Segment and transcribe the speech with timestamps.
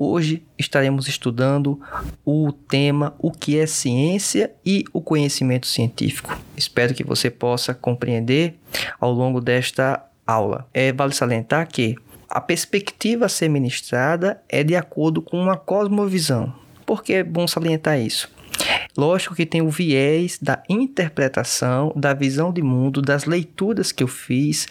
[0.00, 1.78] hoje estaremos estudando
[2.24, 6.34] o tema o que é ciência e o conhecimento científico.
[6.56, 8.54] Espero que você possa compreender
[8.98, 10.66] ao longo desta aula.
[10.72, 11.96] É, vale salientar que
[12.30, 16.54] a perspectiva a ser ministrada é de acordo com uma cosmovisão.
[16.86, 18.30] Por que é bom salientar isso?
[18.96, 24.08] Lógico que tem o viés da interpretação, da visão de mundo, das leituras que eu
[24.08, 24.66] fiz,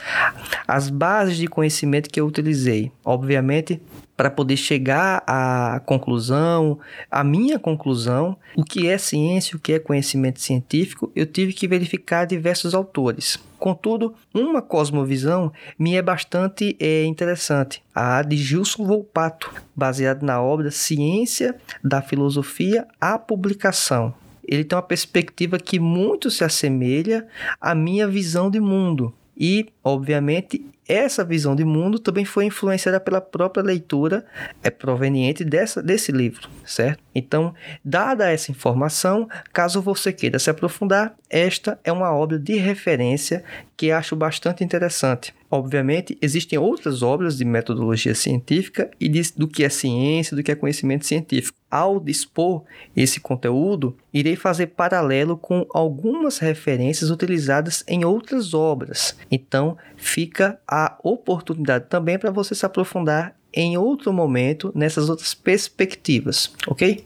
[0.68, 2.92] as bases de conhecimento que eu utilizei.
[3.04, 3.82] Obviamente,
[4.20, 6.78] para poder chegar à conclusão,
[7.10, 11.66] a minha conclusão, o que é ciência, o que é conhecimento científico, eu tive que
[11.66, 13.40] verificar diversos autores.
[13.58, 20.70] Contudo, uma cosmovisão me é bastante é, interessante, a de Gilson Volpato, baseada na obra
[20.70, 24.14] Ciência da Filosofia à Publicação.
[24.46, 27.26] Ele tem uma perspectiva que muito se assemelha
[27.62, 29.14] à minha visão de mundo.
[29.38, 34.26] E, obviamente, essa visão de mundo também foi influenciada pela própria leitura
[34.64, 37.04] é proveniente dessa, desse livro, certo?
[37.14, 37.54] Então,
[37.86, 43.44] dada essa informação, caso você queira se aprofundar, esta é uma obra de referência
[43.80, 45.34] que acho bastante interessante.
[45.50, 50.52] Obviamente, existem outras obras de metodologia científica e de, do que é ciência, do que
[50.52, 51.58] é conhecimento científico.
[51.72, 59.16] Ao dispor esse conteúdo, irei fazer paralelo com algumas referências utilizadas em outras obras.
[59.32, 66.52] Então, fica a oportunidade também para você se aprofundar em outro momento nessas outras perspectivas,
[66.68, 67.04] ok?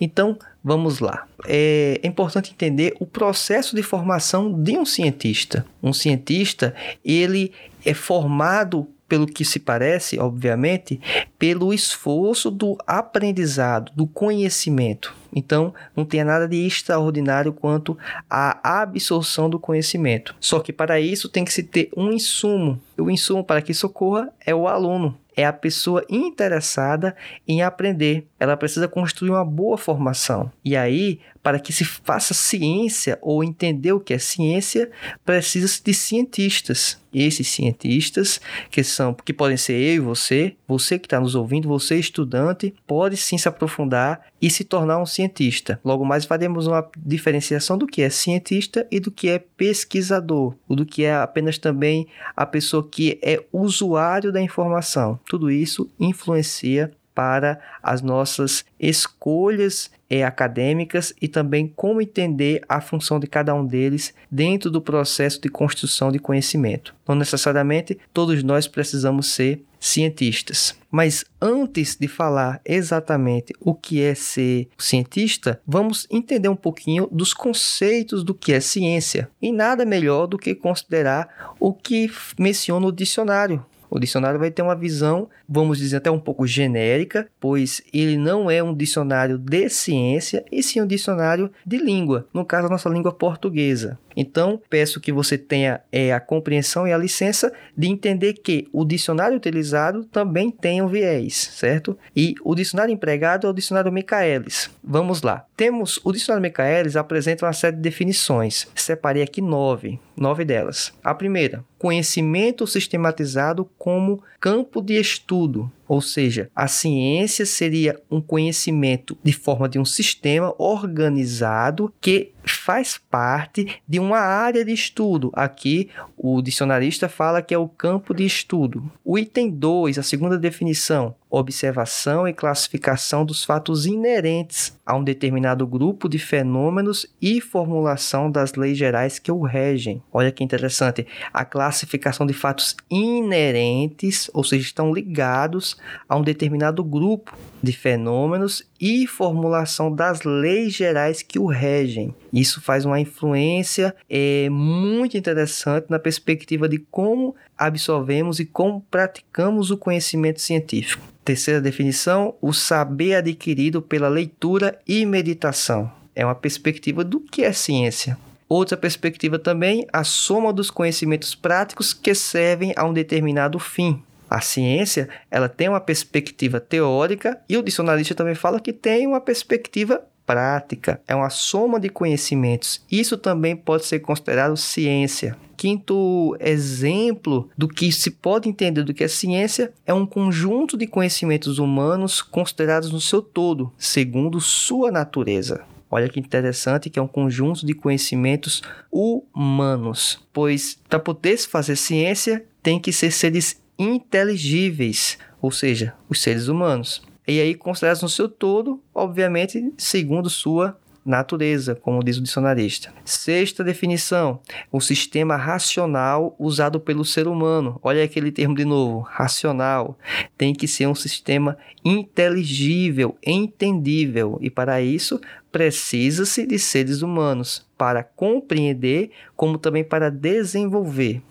[0.00, 1.28] Então, vamos lá.
[1.46, 5.64] É importante entender o processo de formação de um cientista.
[5.80, 6.74] Um cientista,
[7.04, 7.52] ele
[7.84, 11.00] é formado pelo que se parece, obviamente,
[11.38, 15.14] pelo esforço do aprendizado, do conhecimento.
[15.32, 17.96] Então, não tem nada de extraordinário quanto
[18.28, 20.34] à absorção do conhecimento.
[20.40, 22.80] Só que para isso tem que se ter um insumo.
[22.98, 27.14] O insumo para que isso ocorra é o aluno é a pessoa interessada
[27.46, 28.26] em aprender.
[28.38, 30.50] Ela precisa construir uma boa formação.
[30.64, 34.90] E aí, para que se faça ciência ou entender o que é ciência,
[35.24, 36.98] precisa-se de cientistas.
[37.12, 41.34] E esses cientistas, que são que podem ser eu e você, você que está nos
[41.34, 45.80] ouvindo, você estudante, pode sim se aprofundar e se tornar um cientista.
[45.82, 50.76] Logo mais faremos uma diferenciação do que é cientista e do que é pesquisador, ou
[50.76, 55.18] do que é apenas também a pessoa que é usuário da informação.
[55.26, 63.18] Tudo isso influencia para as nossas escolhas é, acadêmicas e também como entender a função
[63.18, 66.94] de cada um deles dentro do processo de construção de conhecimento.
[67.08, 70.76] Não necessariamente todos nós precisamos ser cientistas.
[70.90, 77.32] Mas antes de falar exatamente o que é ser cientista, vamos entender um pouquinho dos
[77.32, 79.30] conceitos do que é ciência.
[79.40, 84.62] E nada melhor do que considerar o que menciona o dicionário o dicionário vai ter
[84.62, 89.68] uma visão, vamos dizer, até um pouco genérica, pois ele não é um dicionário de
[89.68, 93.98] ciência, e sim um dicionário de língua, no caso, a nossa língua portuguesa.
[94.16, 98.84] Então, peço que você tenha é, a compreensão e a licença de entender que o
[98.84, 101.98] dicionário utilizado também tem um viés, certo?
[102.16, 104.70] E o dicionário empregado é o dicionário Michaelis.
[104.82, 105.44] Vamos lá.
[105.54, 108.66] Temos o dicionário Michaelis apresenta uma série de definições.
[108.74, 110.94] Separei aqui nove, nove delas.
[111.04, 119.16] A primeira, conhecimento sistematizado como campo de estudo, ou seja, a ciência seria um conhecimento
[119.22, 125.30] de forma de um sistema organizado que faz parte de uma área de estudo.
[125.34, 128.90] Aqui o dicionarista fala que é o campo de estudo.
[129.04, 135.66] O item 2, a segunda definição, observação e classificação dos fatos inerentes a um determinado
[135.66, 140.02] grupo de fenômenos e formulação das leis gerais que o regem.
[140.12, 145.75] Olha que interessante, a classificação de fatos inerentes, ou seja, estão ligados
[146.08, 152.14] a um determinado grupo de fenômenos e formulação das leis gerais que o regem.
[152.32, 159.70] Isso faz uma influência é, muito interessante na perspectiva de como absorvemos e como praticamos
[159.70, 161.02] o conhecimento científico.
[161.24, 165.90] Terceira definição: o saber adquirido pela leitura e meditação.
[166.14, 168.16] É uma perspectiva do que é ciência.
[168.48, 174.00] Outra perspectiva também, a soma dos conhecimentos práticos que servem a um determinado fim.
[174.28, 179.20] A ciência, ela tem uma perspectiva teórica e o dicionarista também fala que tem uma
[179.20, 182.84] perspectiva prática, é uma soma de conhecimentos.
[182.90, 185.36] Isso também pode ser considerado ciência.
[185.56, 190.86] Quinto exemplo do que se pode entender do que é ciência é um conjunto de
[190.86, 195.64] conhecimentos humanos considerados no seu todo, segundo sua natureza.
[195.88, 201.76] Olha que interessante que é um conjunto de conhecimentos humanos, pois para poder se fazer
[201.76, 207.02] ciência tem que ser seres inteligíveis, ou seja, os seres humanos.
[207.26, 212.92] E aí considerados no seu todo, obviamente, segundo sua natureza, como diz o dicionarista.
[213.04, 214.40] Sexta definição:
[214.70, 217.78] o sistema racional usado pelo ser humano.
[217.82, 219.96] Olha aquele termo de novo, racional.
[220.36, 225.20] Tem que ser um sistema inteligível, entendível, e para isso
[225.50, 231.22] precisa-se de seres humanos para compreender, como também para desenvolver.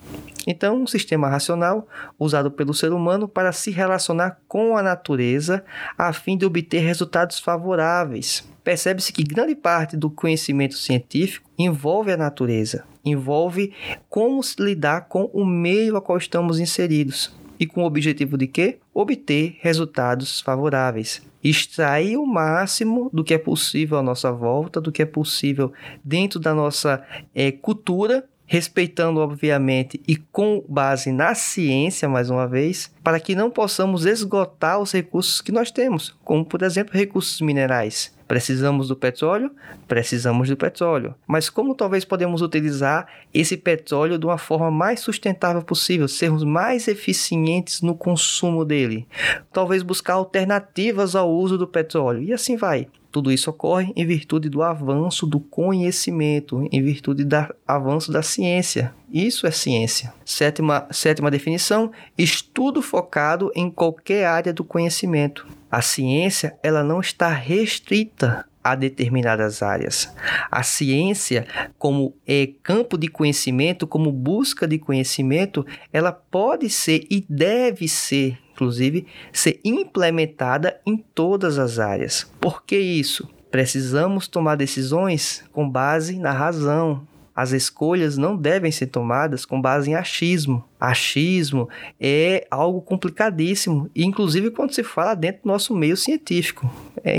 [0.47, 1.87] Então, um sistema racional
[2.19, 5.63] usado pelo ser humano para se relacionar com a natureza
[5.97, 8.47] a fim de obter resultados favoráveis.
[8.63, 13.73] Percebe-se que grande parte do conhecimento científico envolve a natureza, envolve
[14.09, 17.33] como lidar com o meio a qual estamos inseridos.
[17.59, 18.79] E com o objetivo de quê?
[18.93, 21.21] Obter resultados favoráveis.
[21.43, 25.71] Extrair o máximo do que é possível à nossa volta, do que é possível
[26.03, 27.03] dentro da nossa
[27.33, 33.49] é, cultura respeitando, obviamente, e com base na ciência, mais uma vez, para que não
[33.49, 38.14] possamos esgotar os recursos que nós temos, como, por exemplo, recursos minerais.
[38.27, 39.51] Precisamos do petróleo?
[39.87, 41.13] Precisamos do petróleo.
[41.27, 46.87] Mas como talvez podemos utilizar esse petróleo de uma forma mais sustentável possível, sermos mais
[46.87, 49.07] eficientes no consumo dele?
[49.53, 52.23] Talvez buscar alternativas ao uso do petróleo.
[52.23, 52.87] E assim vai.
[53.15, 58.93] Tudo isso ocorre em virtude do avanço do conhecimento, em virtude do avanço da ciência.
[59.09, 60.13] Isso é ciência.
[60.25, 65.47] Sétima, sétima definição: estudo focado em qualquer área do conhecimento.
[65.71, 70.13] A ciência ela não está restrita a determinadas áreas.
[70.51, 71.47] A ciência,
[71.79, 78.37] como é campo de conhecimento, como busca de conhecimento, ela pode ser e deve ser
[78.55, 82.29] inclusive, ser implementada em todas as áreas.
[82.39, 83.29] Por que isso?
[83.51, 87.05] Precisamos tomar decisões com base na razão.
[87.35, 90.63] As escolhas não devem ser tomadas com base em achismo.
[90.79, 91.67] Achismo
[91.99, 96.69] é algo complicadíssimo, inclusive quando se fala dentro do nosso meio científico.
[97.03, 97.17] É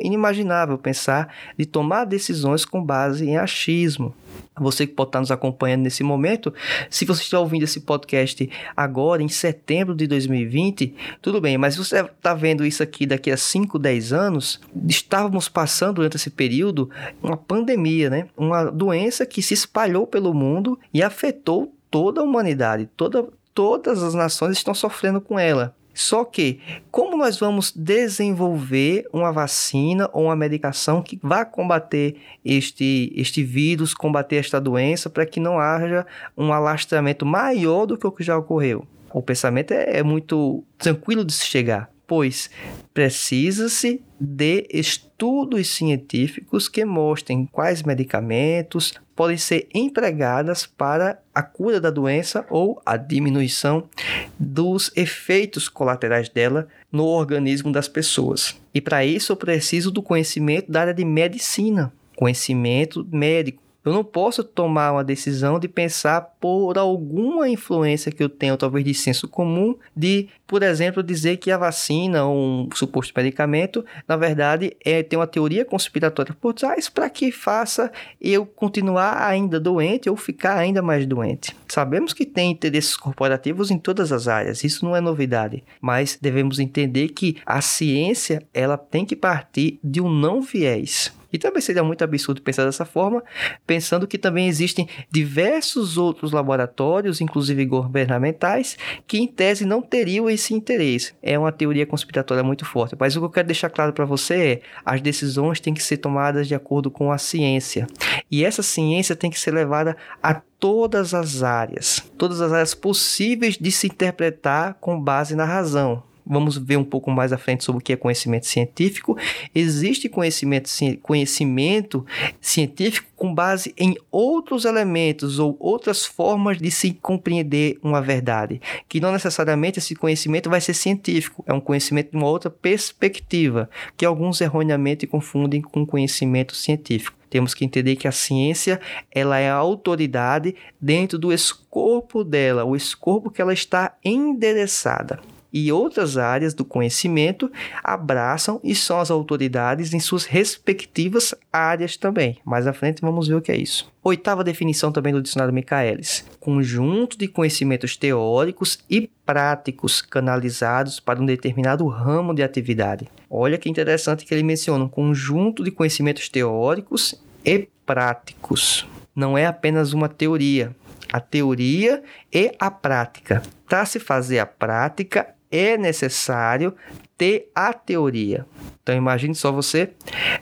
[0.00, 4.14] inimaginável pensar de tomar decisões com base em achismo
[4.58, 6.52] você que pode estar nos acompanhando nesse momento,
[6.88, 12.00] se você está ouvindo esse podcast agora, em setembro de 2020, tudo bem, mas você
[12.00, 16.90] está vendo isso aqui daqui a 5, 10 anos, estávamos passando durante esse período
[17.22, 18.28] uma pandemia, né?
[18.36, 24.14] Uma doença que se espalhou pelo mundo e afetou toda a humanidade, toda, todas as
[24.14, 25.74] nações estão sofrendo com ela.
[26.00, 26.58] Só que,
[26.90, 33.92] como nós vamos desenvolver uma vacina ou uma medicação que vá combater este, este vírus,
[33.92, 36.06] combater esta doença, para que não haja
[36.38, 38.86] um alastramento maior do que o que já ocorreu?
[39.12, 42.50] O pensamento é, é muito tranquilo de se chegar pois
[42.92, 51.88] precisa-se de estudos científicos que mostrem quais medicamentos podem ser empregadas para a cura da
[51.88, 53.88] doença ou a diminuição
[54.36, 58.60] dos efeitos colaterais dela no organismo das pessoas.
[58.74, 64.04] E para isso eu preciso do conhecimento da área de medicina, conhecimento médico eu não
[64.04, 69.26] posso tomar uma decisão de pensar por alguma influência que eu tenho, talvez de senso
[69.26, 75.02] comum, de, por exemplo, dizer que a vacina ou um suposto medicamento, na verdade, é,
[75.02, 80.58] tem uma teoria conspiratória por trás para que faça eu continuar ainda doente ou ficar
[80.58, 81.56] ainda mais doente.
[81.66, 86.58] Sabemos que tem interesses corporativos em todas as áreas, isso não é novidade, mas devemos
[86.58, 91.12] entender que a ciência ela tem que partir de um não viés.
[91.32, 93.22] E também seria muito absurdo pensar dessa forma,
[93.66, 100.54] pensando que também existem diversos outros laboratórios, inclusive governamentais, que em tese não teriam esse
[100.54, 101.14] interesse.
[101.22, 102.96] É uma teoria conspiratória muito forte.
[102.98, 105.98] Mas o que eu quero deixar claro para você é: as decisões têm que ser
[105.98, 107.86] tomadas de acordo com a ciência.
[108.30, 113.56] E essa ciência tem que ser levada a todas as áreas, todas as áreas possíveis
[113.56, 117.80] de se interpretar com base na razão vamos ver um pouco mais à frente sobre
[117.80, 119.18] o que é conhecimento científico.
[119.54, 120.70] Existe conhecimento,
[121.02, 122.06] conhecimento
[122.40, 129.00] científico com base em outros elementos ou outras formas de se compreender uma verdade, que
[129.00, 134.06] não necessariamente esse conhecimento vai ser científico, é um conhecimento de uma outra perspectiva, que
[134.06, 137.18] alguns erroneamente confundem com conhecimento científico.
[137.28, 138.80] Temos que entender que a ciência
[139.12, 145.20] ela é a autoridade dentro do escopo dela, o escopo que ela está endereçada
[145.52, 147.50] e outras áreas do conhecimento
[147.82, 152.38] abraçam e são as autoridades em suas respectivas áreas também.
[152.44, 153.90] Mais à frente vamos ver o que é isso.
[154.02, 161.26] Oitava definição também do dicionário Michaelis: conjunto de conhecimentos teóricos e práticos canalizados para um
[161.26, 163.08] determinado ramo de atividade.
[163.28, 167.14] Olha que interessante que ele menciona um conjunto de conhecimentos teóricos
[167.44, 168.86] e práticos.
[169.14, 170.74] Não é apenas uma teoria,
[171.12, 172.02] a teoria
[172.32, 173.42] e a prática.
[173.68, 176.74] Para se fazer a prática, é necessário
[177.16, 178.46] ter a teoria.
[178.82, 179.90] Então imagine só você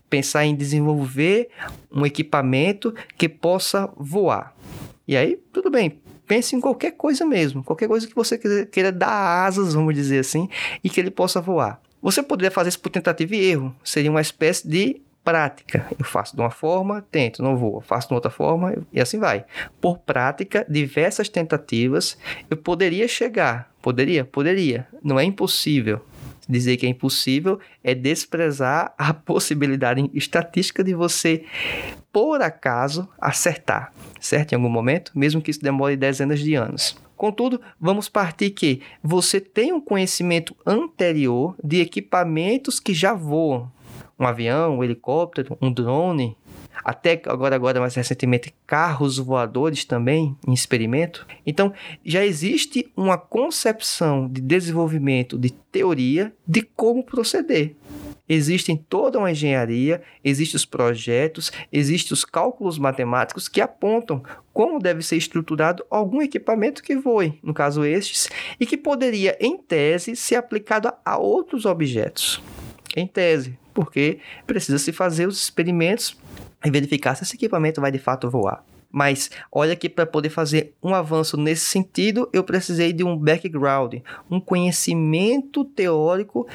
[0.08, 1.48] pensar em desenvolver
[1.90, 4.54] um equipamento que possa voar.
[5.06, 9.46] E aí, tudo bem, pense em qualquer coisa mesmo, qualquer coisa que você queira dar
[9.46, 10.48] asas, vamos dizer assim,
[10.84, 11.80] e que ele possa voar.
[12.00, 15.86] Você poderia fazer isso por tentativa e erro, seria uma espécie de prática.
[15.98, 17.80] Eu faço de uma forma, tento, não vou.
[17.80, 19.44] Faço de outra forma e assim vai.
[19.80, 22.18] Por prática, diversas tentativas,
[22.50, 23.70] eu poderia chegar.
[23.82, 24.24] Poderia?
[24.24, 24.86] Poderia.
[25.02, 26.00] Não é impossível.
[26.48, 31.44] Dizer que é impossível é desprezar a possibilidade estatística de você,
[32.10, 34.52] por acaso, acertar, certo?
[34.52, 36.96] Em algum momento, mesmo que isso demore dezenas de anos.
[37.18, 43.70] Contudo, vamos partir que você tem um conhecimento anterior de equipamentos que já voam,
[44.18, 46.36] um avião, um helicóptero, um drone,
[46.84, 51.26] até agora, agora mais recentemente, carros voadores também em experimento.
[51.46, 51.72] Então,
[52.04, 57.76] já existe uma concepção de desenvolvimento de teoria de como proceder.
[58.28, 64.22] Existem toda uma engenharia, existem os projetos, existem os cálculos matemáticos que apontam
[64.52, 68.28] como deve ser estruturado algum equipamento que voe, no caso estes,
[68.60, 72.42] e que poderia, em tese, ser aplicado a outros objetos.
[72.94, 76.18] Em tese, porque precisa se fazer os experimentos
[76.64, 78.64] e verificar se esse equipamento vai de fato voar.
[78.90, 83.94] Mas olha que para poder fazer um avanço nesse sentido, eu precisei de um background,
[84.28, 86.48] um conhecimento teórico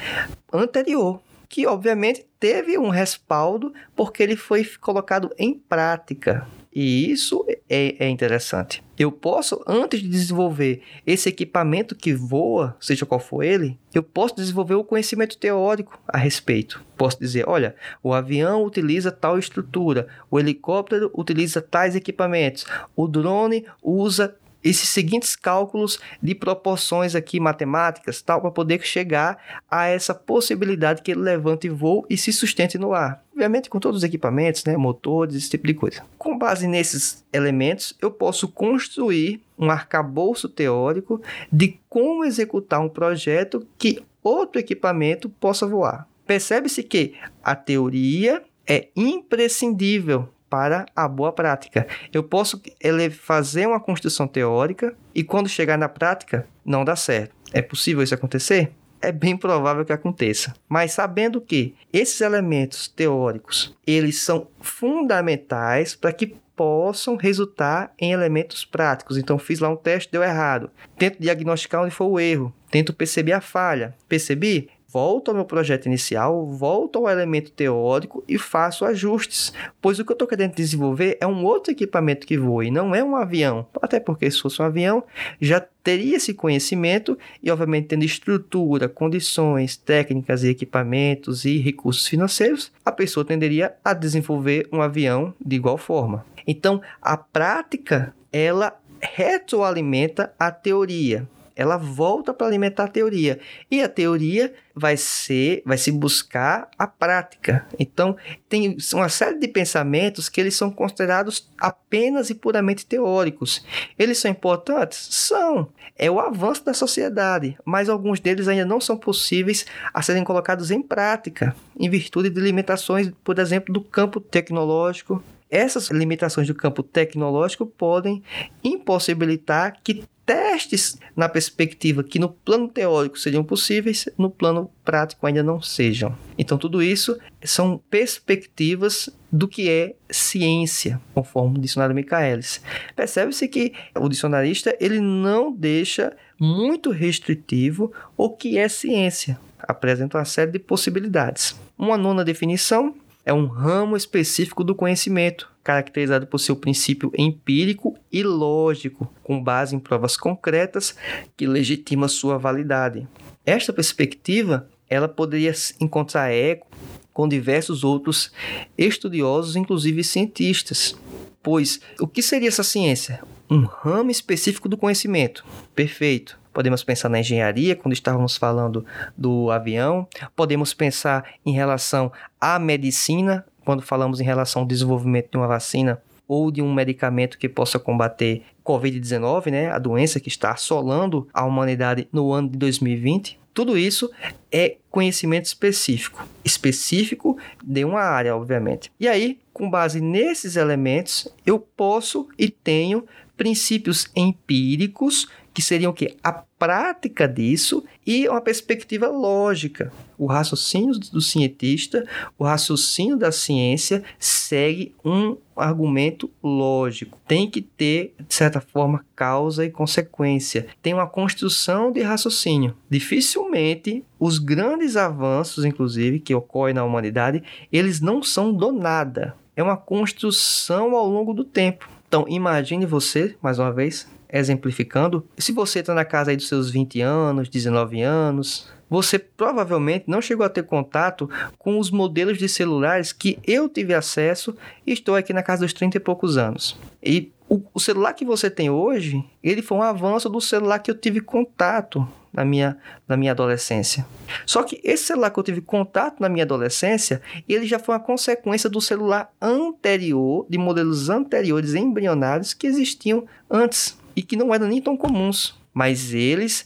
[0.52, 6.46] anterior, que obviamente teve um respaldo porque ele foi colocado em prática.
[6.74, 8.82] E isso é, é, interessante.
[8.98, 14.34] Eu posso, antes de desenvolver esse equipamento que voa, seja qual for ele, eu posso
[14.34, 16.84] desenvolver o conhecimento teórico a respeito.
[16.96, 22.64] Posso dizer: olha, o avião utiliza tal estrutura, o helicóptero utiliza tais equipamentos,
[22.96, 29.38] o drone usa esses seguintes cálculos de proporções aqui matemáticas, tal, para poder chegar
[29.70, 33.22] a essa possibilidade que ele levante voo e se sustente no ar.
[33.32, 36.02] Obviamente com todos os equipamentos, né, motores, esse tipo de coisa.
[36.16, 41.20] Com base nesses elementos, eu posso construir um arcabouço teórico
[41.52, 46.08] de como executar um projeto que outro equipamento possa voar.
[46.26, 51.84] Percebe-se que a teoria é imprescindível para a boa prática.
[52.12, 52.62] Eu posso
[53.10, 57.34] fazer uma construção teórica e quando chegar na prática não dá certo.
[57.52, 58.70] É possível isso acontecer?
[59.02, 60.54] É bem provável que aconteça.
[60.68, 68.64] Mas sabendo que esses elementos teóricos, eles são fundamentais para que possam resultar em elementos
[68.64, 69.18] práticos.
[69.18, 70.70] Então, fiz lá um teste, deu errado.
[70.96, 72.54] Tento diagnosticar onde foi o erro.
[72.70, 73.92] Tento perceber a falha.
[74.08, 74.70] Percebi?
[74.94, 80.12] Volto ao meu projeto inicial, volto ao elemento teórico e faço ajustes, pois o que
[80.12, 83.66] eu estou querendo desenvolver é um outro equipamento que voe, não é um avião.
[83.82, 85.02] Até porque se fosse um avião,
[85.40, 92.70] já teria esse conhecimento e, obviamente, tendo estrutura, condições, técnicas e equipamentos e recursos financeiros,
[92.84, 96.24] a pessoa tenderia a desenvolver um avião de igual forma.
[96.46, 103.38] Então, a prática, ela retroalimenta a teoria ela volta para alimentar a teoria.
[103.70, 107.66] E a teoria vai ser, vai se buscar a prática.
[107.78, 108.16] Então,
[108.48, 113.64] tem uma série de pensamentos que eles são considerados apenas e puramente teóricos.
[113.98, 115.08] Eles são importantes?
[115.10, 115.68] São.
[115.96, 120.72] É o avanço da sociedade, mas alguns deles ainda não são possíveis a serem colocados
[120.72, 125.22] em prática, em virtude de limitações, por exemplo, do campo tecnológico,
[125.54, 128.24] essas limitações do campo tecnológico podem
[128.62, 135.42] impossibilitar que testes na perspectiva que no plano teórico seriam possíveis, no plano prático ainda
[135.42, 136.16] não sejam.
[136.38, 142.60] Então tudo isso são perspectivas do que é ciência, conforme o dicionário Michaelis.
[142.94, 149.38] Percebe-se que o dicionarista ele não deixa muito restritivo o que é ciência.
[149.58, 151.58] Apresenta uma série de possibilidades.
[151.76, 158.22] Uma nona definição é um ramo específico do conhecimento, caracterizado por seu princípio empírico e
[158.22, 160.94] lógico, com base em provas concretas
[161.36, 163.08] que legitima sua validade.
[163.46, 166.66] Esta perspectiva, ela poderia encontrar eco
[167.12, 168.32] com diversos outros
[168.76, 170.94] estudiosos, inclusive cientistas.
[171.42, 173.22] Pois o que seria essa ciência?
[173.48, 175.44] Um ramo específico do conhecimento.
[175.74, 176.43] Perfeito.
[176.54, 178.86] Podemos pensar na engenharia, quando estávamos falando
[179.18, 180.06] do avião.
[180.36, 186.00] Podemos pensar em relação à medicina, quando falamos em relação ao desenvolvimento de uma vacina
[186.26, 191.44] ou de um medicamento que possa combater Covid-19, né, a doença que está assolando a
[191.44, 193.38] humanidade no ano de 2020.
[193.52, 194.10] Tudo isso
[194.50, 198.90] é conhecimento específico, específico de uma área, obviamente.
[198.98, 203.04] E aí, com base nesses elementos, eu posso e tenho
[203.36, 206.16] princípios empíricos que seriam o quê?
[206.22, 209.92] A prática disso e uma perspectiva lógica.
[210.18, 212.04] O raciocínio do cientista,
[212.36, 217.20] o raciocínio da ciência segue um argumento lógico.
[217.28, 220.66] Tem que ter, de certa forma, causa e consequência.
[220.82, 222.76] Tem uma construção de raciocínio.
[222.90, 229.36] Dificilmente os grandes avanços, inclusive, que ocorrem na humanidade, eles não são do nada.
[229.54, 231.88] É uma construção ao longo do tempo.
[232.08, 236.70] Então, imagine você, mais uma vez, exemplificando, se você está na casa aí dos seus
[236.70, 241.28] 20 anos, 19 anos, você provavelmente não chegou a ter contato
[241.58, 245.72] com os modelos de celulares que eu tive acesso e estou aqui na casa dos
[245.72, 246.76] 30 e poucos anos.
[247.02, 250.90] E o, o celular que você tem hoje, ele foi um avanço do celular que
[250.90, 252.76] eu tive contato na minha,
[253.06, 254.04] na minha adolescência.
[254.44, 258.00] Só que esse celular que eu tive contato na minha adolescência, ele já foi uma
[258.00, 264.68] consequência do celular anterior, de modelos anteriores embrionários que existiam antes e que não eram
[264.68, 265.58] nem tão comuns.
[265.72, 266.64] Mas eles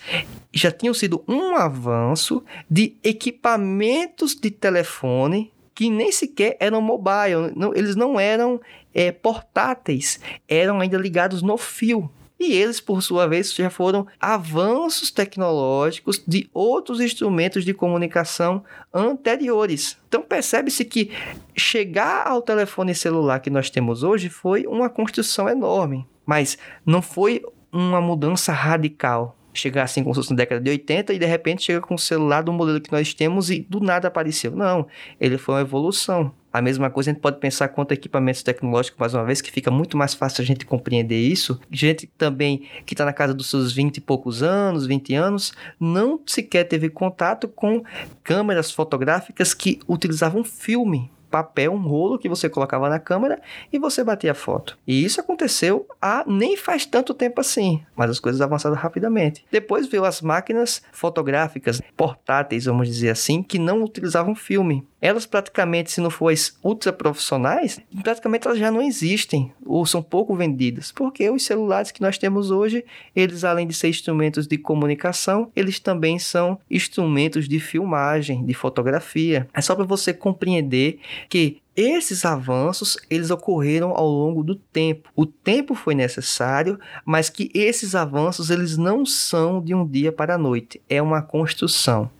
[0.52, 7.73] já tinham sido um avanço de equipamentos de telefone que nem sequer eram mobile, não,
[7.73, 8.61] eles não eram
[8.93, 12.11] é, portáteis, eram ainda ligados no fio.
[12.40, 18.62] E eles, por sua vez, já foram avanços tecnológicos de outros instrumentos de comunicação
[18.93, 19.97] anteriores.
[20.09, 21.11] Então percebe-se que
[21.57, 26.07] chegar ao telefone celular que nós temos hoje foi uma construção enorme.
[26.28, 27.42] Mas não foi
[27.73, 29.35] uma mudança radical.
[29.54, 31.99] Chegar assim como se fosse na década de 80 e de repente chega com o
[31.99, 34.54] celular do modelo que nós temos e do nada apareceu.
[34.54, 34.87] Não,
[35.18, 36.30] ele foi uma evolução.
[36.52, 39.50] A mesma coisa a gente pode pensar quanto a equipamentos tecnológicos, mais uma vez, que
[39.50, 41.59] fica muito mais fácil a gente compreender isso.
[41.70, 46.20] Gente também que está na casa dos seus 20 e poucos anos, 20 anos, não
[46.26, 47.83] sequer teve contato com
[48.22, 53.41] câmeras fotográficas que utilizavam filme papel, um rolo que você colocava na câmera
[53.73, 54.79] e você batia a foto.
[54.87, 59.45] E isso aconteceu há nem faz tanto tempo assim, mas as coisas avançaram rapidamente.
[59.51, 64.87] Depois veio as máquinas fotográficas portáteis, vamos dizer assim, que não utilizavam filme.
[65.00, 66.32] Elas praticamente, se não for
[66.62, 72.02] ultra profissionais, praticamente elas já não existem ou são pouco vendidas, porque os celulares que
[72.02, 72.84] nós temos hoje,
[73.14, 79.48] eles além de ser instrumentos de comunicação, eles também são instrumentos de filmagem, de fotografia.
[79.54, 85.11] É só para você compreender que esses avanços eles ocorreram ao longo do tempo.
[85.14, 90.34] O tempo foi necessário, mas que esses avanços eles não são de um dia para
[90.34, 90.82] a noite.
[90.88, 92.11] É uma construção.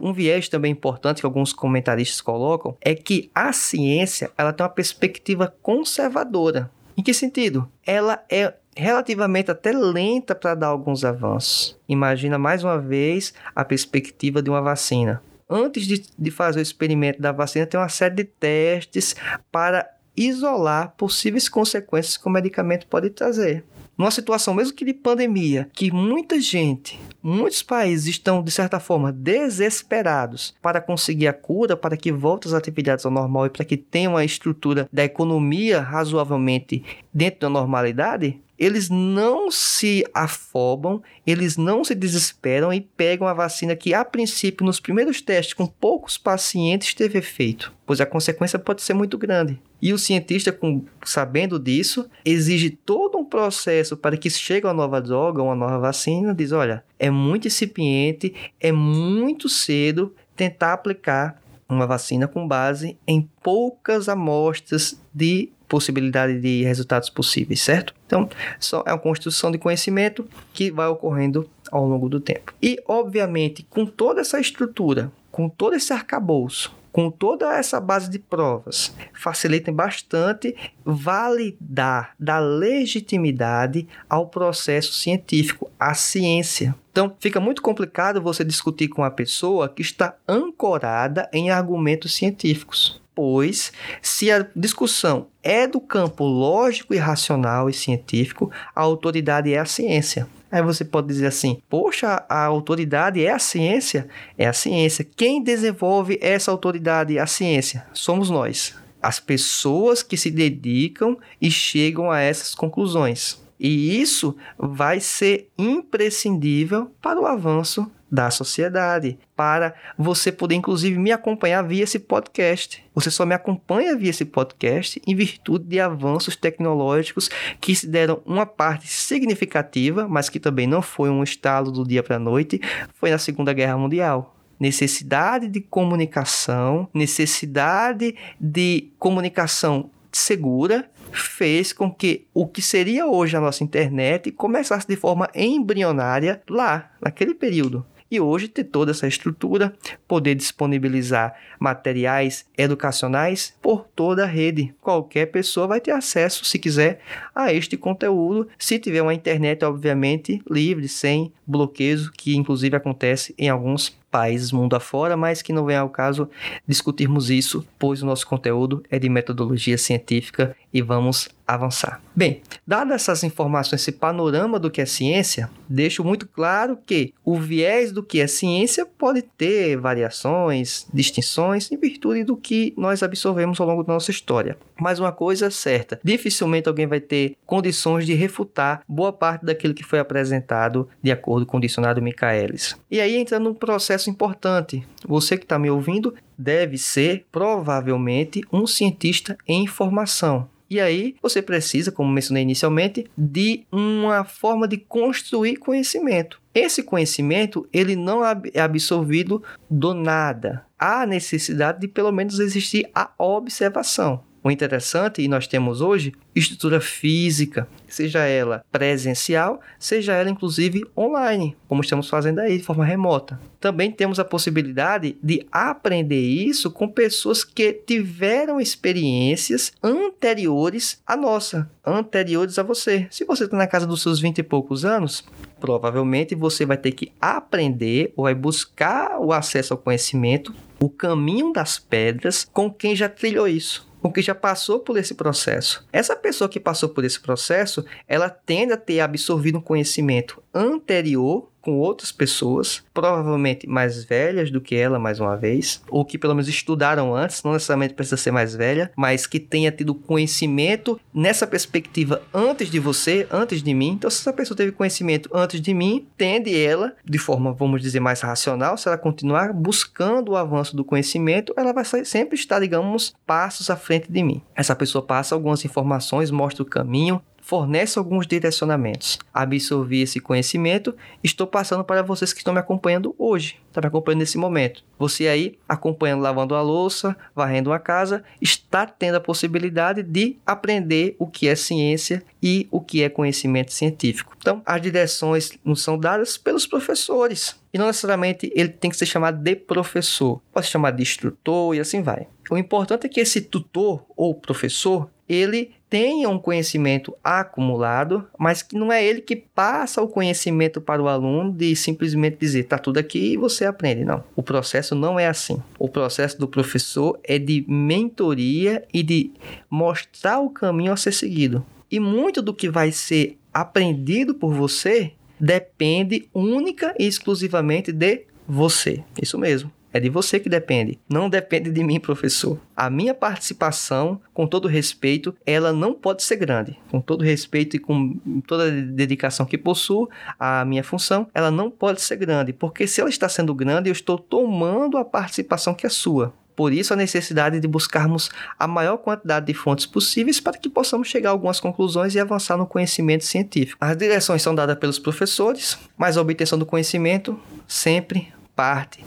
[0.00, 4.70] Um viés também importante que alguns comentaristas colocam é que a ciência ela tem uma
[4.70, 6.70] perspectiva conservadora.
[6.96, 7.68] Em que sentido?
[7.84, 11.78] Ela é relativamente até lenta para dar alguns avanços.
[11.88, 17.20] Imagina mais uma vez a perspectiva de uma vacina antes de, de fazer o experimento
[17.20, 19.14] da vacina, tem uma série de testes
[19.50, 23.64] para isolar possíveis consequências que o medicamento pode trazer.
[23.96, 29.10] Numa situação mesmo que de pandemia, que muita gente, muitos países estão de certa forma
[29.10, 33.76] desesperados para conseguir a cura, para que volte as atividades ao normal e para que
[33.76, 41.84] tenha uma estrutura da economia razoavelmente dentro da normalidade, eles não se afobam, eles não
[41.84, 46.94] se desesperam e pegam a vacina que, a princípio, nos primeiros testes com poucos pacientes,
[46.94, 49.58] teve efeito, pois a consequência pode ser muito grande.
[49.80, 55.00] E o cientista, com, sabendo disso, exige todo um processo para que chegue uma nova
[55.00, 61.86] droga, uma nova vacina, diz: olha, é muito incipiente, é muito cedo tentar aplicar uma
[61.86, 67.94] vacina com base em poucas amostras de possibilidade de resultados possíveis, certo?
[68.06, 72.54] Então, só é uma construção de conhecimento que vai ocorrendo ao longo do tempo.
[72.62, 78.18] E, obviamente, com toda essa estrutura, com todo esse arcabouço, com toda essa base de
[78.18, 86.74] provas, facilitem bastante validar, dar legitimidade ao processo científico, à ciência.
[86.90, 92.98] Então, fica muito complicado você discutir com uma pessoa que está ancorada em argumentos científicos
[93.16, 99.58] pois, se a discussão é do campo lógico e racional e científico, a autoridade é
[99.58, 100.28] a ciência.
[100.52, 104.06] Aí você pode dizer assim: poxa, a autoridade é a ciência?
[104.38, 105.04] É a ciência.
[105.16, 107.18] Quem desenvolve essa autoridade?
[107.18, 107.86] A ciência.
[107.92, 108.74] Somos nós.
[109.02, 113.40] As pessoas que se dedicam e chegam a essas conclusões.
[113.58, 121.10] E isso vai ser imprescindível para o avanço da sociedade, para você poder inclusive me
[121.12, 122.84] acompanhar via esse podcast.
[122.94, 127.28] Você só me acompanha via esse podcast em virtude de avanços tecnológicos
[127.60, 132.02] que se deram uma parte significativa, mas que também não foi um estalo do dia
[132.02, 132.60] para a noite,
[132.94, 142.26] foi na Segunda Guerra Mundial necessidade de comunicação, necessidade de comunicação segura fez com que
[142.32, 148.20] o que seria hoje a nossa internet começasse de forma embrionária lá, naquele período e
[148.20, 149.74] hoje ter toda essa estrutura,
[150.06, 154.74] poder disponibilizar materiais educacionais por toda a rede.
[154.80, 157.00] Qualquer pessoa vai ter acesso, se quiser,
[157.34, 163.48] a este conteúdo, se tiver uma internet, obviamente, livre, sem bloqueios, que inclusive acontece em
[163.48, 166.26] alguns países mundo afora, mas que não vem ao caso
[166.66, 172.02] discutirmos isso, pois o nosso conteúdo é de metodologia científica e vamos avançar.
[172.14, 177.38] Bem, dadas essas informações, esse panorama do que é ciência, deixo muito claro que o
[177.38, 183.60] viés do que é ciência pode ter variações, distinções, em virtude do que nós absorvemos
[183.60, 184.58] ao longo da nossa história.
[184.78, 189.74] Mas uma coisa é certa, dificilmente alguém vai ter condições de refutar boa parte daquilo
[189.74, 192.76] que foi apresentado de acordo com o dicionário Michaelis.
[192.90, 194.86] E aí entra num processo importante.
[195.06, 200.48] Você que está me ouvindo deve ser provavelmente um cientista em informação.
[200.68, 206.40] E aí você precisa, como mencionei inicialmente, de uma forma de construir conhecimento.
[206.52, 210.64] Esse conhecimento ele não é absorvido do nada.
[210.78, 214.24] Há necessidade de pelo menos existir a observação.
[214.46, 221.56] O interessante, e nós temos hoje, estrutura física, seja ela presencial, seja ela inclusive online,
[221.68, 223.40] como estamos fazendo aí de forma remota.
[223.58, 231.68] Também temos a possibilidade de aprender isso com pessoas que tiveram experiências anteriores à nossa,
[231.84, 233.08] anteriores a você.
[233.10, 235.24] Se você está na casa dos seus 20 e poucos anos,
[235.58, 241.52] provavelmente você vai ter que aprender ou vai buscar o acesso ao conhecimento, o caminho
[241.52, 245.86] das pedras com quem já trilhou isso com quem já passou por esse processo.
[245.92, 251.48] Essa pessoa que passou por esse processo, ela tende a ter absorvido um conhecimento anterior
[251.66, 256.32] com outras pessoas, provavelmente mais velhas do que ela, mais uma vez, ou que pelo
[256.32, 261.44] menos estudaram antes, não necessariamente precisa ser mais velha, mas que tenha tido conhecimento nessa
[261.44, 263.94] perspectiva antes de você, antes de mim.
[263.94, 267.98] Então, se essa pessoa teve conhecimento antes de mim, tende ela, de forma, vamos dizer,
[267.98, 273.12] mais racional, se ela continuar buscando o avanço do conhecimento, ela vai sempre estar, digamos,
[273.26, 274.40] passos à frente de mim.
[274.54, 279.20] Essa pessoa passa algumas informações, mostra o caminho, fornece alguns direcionamentos.
[279.32, 284.18] Absorvi esse conhecimento, estou passando para vocês que estão me acompanhando hoje, está me acompanhando
[284.18, 284.82] nesse momento.
[284.98, 291.14] Você aí, acompanhando, lavando a louça, varrendo a casa, está tendo a possibilidade de aprender
[291.20, 294.34] o que é ciência e o que é conhecimento científico.
[294.36, 297.54] Então, as direções não são dadas pelos professores.
[297.72, 300.42] E não necessariamente ele tem que ser chamado de professor.
[300.52, 302.26] Pode ser chamado de instrutor e assim vai.
[302.50, 308.76] O importante é que esse tutor ou professor ele tenha um conhecimento acumulado, mas que
[308.76, 312.98] não é ele que passa o conhecimento para o aluno de simplesmente dizer tá tudo
[312.98, 314.04] aqui e você aprende.
[314.04, 314.22] Não.
[314.34, 315.62] O processo não é assim.
[315.78, 319.30] O processo do professor é de mentoria e de
[319.70, 321.64] mostrar o caminho a ser seguido.
[321.90, 329.04] E muito do que vai ser aprendido por você depende única e exclusivamente de você.
[329.20, 329.70] Isso mesmo.
[329.96, 330.98] É de você que depende.
[331.08, 332.60] Não depende de mim, professor.
[332.76, 336.78] A minha participação, com todo respeito, ela não pode ser grande.
[336.90, 338.14] Com todo respeito e com
[338.46, 340.06] toda a dedicação que possuo,
[340.38, 342.52] a minha função, ela não pode ser grande.
[342.52, 346.34] Porque se ela está sendo grande, eu estou tomando a participação que é sua.
[346.54, 348.28] Por isso, a necessidade de buscarmos
[348.58, 352.58] a maior quantidade de fontes possíveis para que possamos chegar a algumas conclusões e avançar
[352.58, 353.78] no conhecimento científico.
[353.80, 359.04] As direções são dadas pelos professores, mas a obtenção do conhecimento sempre parte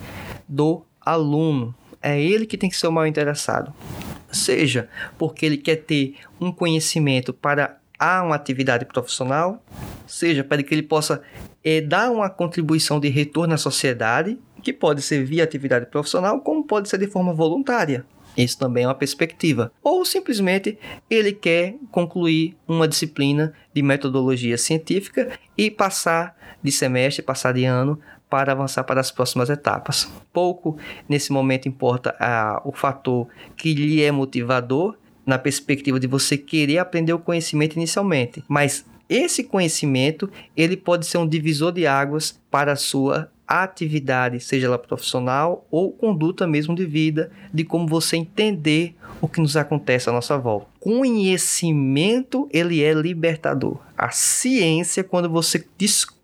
[0.47, 1.75] do aluno.
[2.01, 3.73] É ele que tem que ser o maior interessado.
[4.31, 9.61] Seja porque ele quer ter um conhecimento para a uma atividade profissional,
[10.07, 11.21] seja para que ele possa
[11.61, 16.63] é, dar uma contribuição de retorno à sociedade, que pode ser via atividade profissional, como
[16.63, 18.05] pode ser de forma voluntária.
[18.37, 19.71] Isso também é uma perspectiva.
[19.83, 20.77] Ou simplesmente
[21.09, 27.99] ele quer concluir uma disciplina de metodologia científica e passar de semestre, passar de ano
[28.29, 30.09] para avançar para as próximas etapas.
[30.31, 36.37] Pouco nesse momento importa ah, o fator que lhe é motivador na perspectiva de você
[36.37, 42.39] querer aprender o conhecimento inicialmente, mas esse conhecimento ele pode ser um divisor de águas
[42.51, 48.15] para a sua atividade, seja ela profissional ou conduta mesmo de vida, de como você
[48.15, 50.67] entender o que nos acontece à nossa volta.
[50.79, 53.79] Conhecimento, ele é libertador.
[53.97, 56.18] A ciência, quando você descobre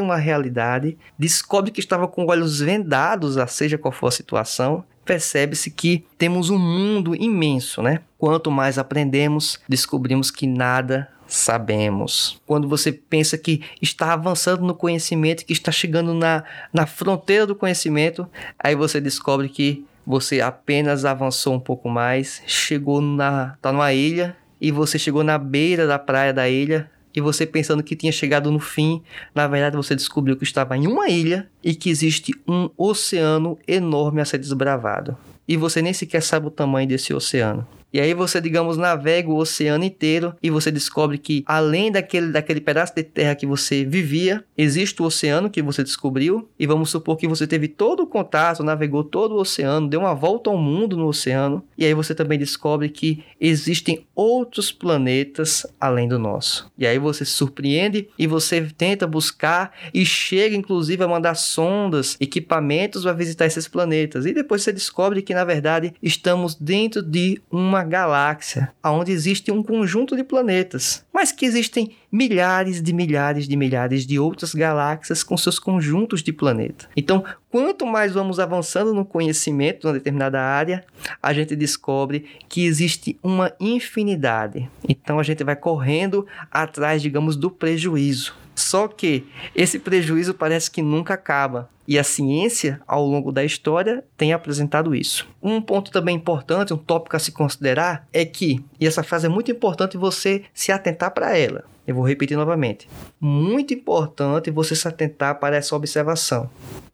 [0.00, 5.70] uma realidade, descobre que estava com olhos vendados, a seja qual for a situação, percebe-se
[5.70, 8.00] que temos um mundo imenso, né?
[8.18, 12.40] Quanto mais aprendemos, descobrimos que nada sabemos.
[12.46, 17.54] Quando você pensa que está avançando no conhecimento, que está chegando na, na fronteira do
[17.54, 23.56] conhecimento, aí você descobre que você apenas avançou um pouco mais, chegou na.
[23.62, 26.90] tá numa ilha e você chegou na beira da praia da ilha.
[27.14, 29.02] E você pensando que tinha chegado no fim,
[29.34, 34.20] na verdade você descobriu que estava em uma ilha e que existe um oceano enorme
[34.20, 35.16] a ser desbravado.
[35.46, 37.66] E você nem sequer sabe o tamanho desse oceano.
[37.92, 42.60] E aí você, digamos, navega o oceano inteiro e você descobre que além daquele, daquele
[42.60, 46.48] pedaço de terra que você vivia, existe o oceano que você descobriu.
[46.58, 50.14] E vamos supor que você teve todo o contato, navegou todo o oceano, deu uma
[50.14, 51.62] volta ao mundo no oceano.
[51.76, 56.70] E aí você também descobre que existem outros planetas além do nosso.
[56.78, 62.16] E aí você se surpreende e você tenta buscar e chega inclusive a mandar sondas,
[62.18, 64.24] equipamentos para visitar esses planetas.
[64.24, 69.62] E depois você descobre que na verdade estamos dentro de uma galáxia onde existe um
[69.62, 75.36] conjunto de planetas, mas que existem milhares de milhares de milhares de outras galáxias com
[75.36, 76.88] seus conjuntos de planetas.
[76.96, 80.84] Então, quanto mais vamos avançando no conhecimento de uma determinada área,
[81.22, 84.68] a gente descobre que existe uma infinidade.
[84.88, 88.41] Então, a gente vai correndo atrás, digamos, do prejuízo.
[88.54, 91.70] Só que esse prejuízo parece que nunca acaba.
[91.86, 95.28] E a ciência, ao longo da história, tem apresentado isso.
[95.42, 99.28] Um ponto também importante, um tópico a se considerar, é que, e essa frase é
[99.28, 101.64] muito importante você se atentar para ela.
[101.86, 102.88] Eu vou repetir novamente.
[103.20, 106.48] Muito importante você se atentar para essa observação.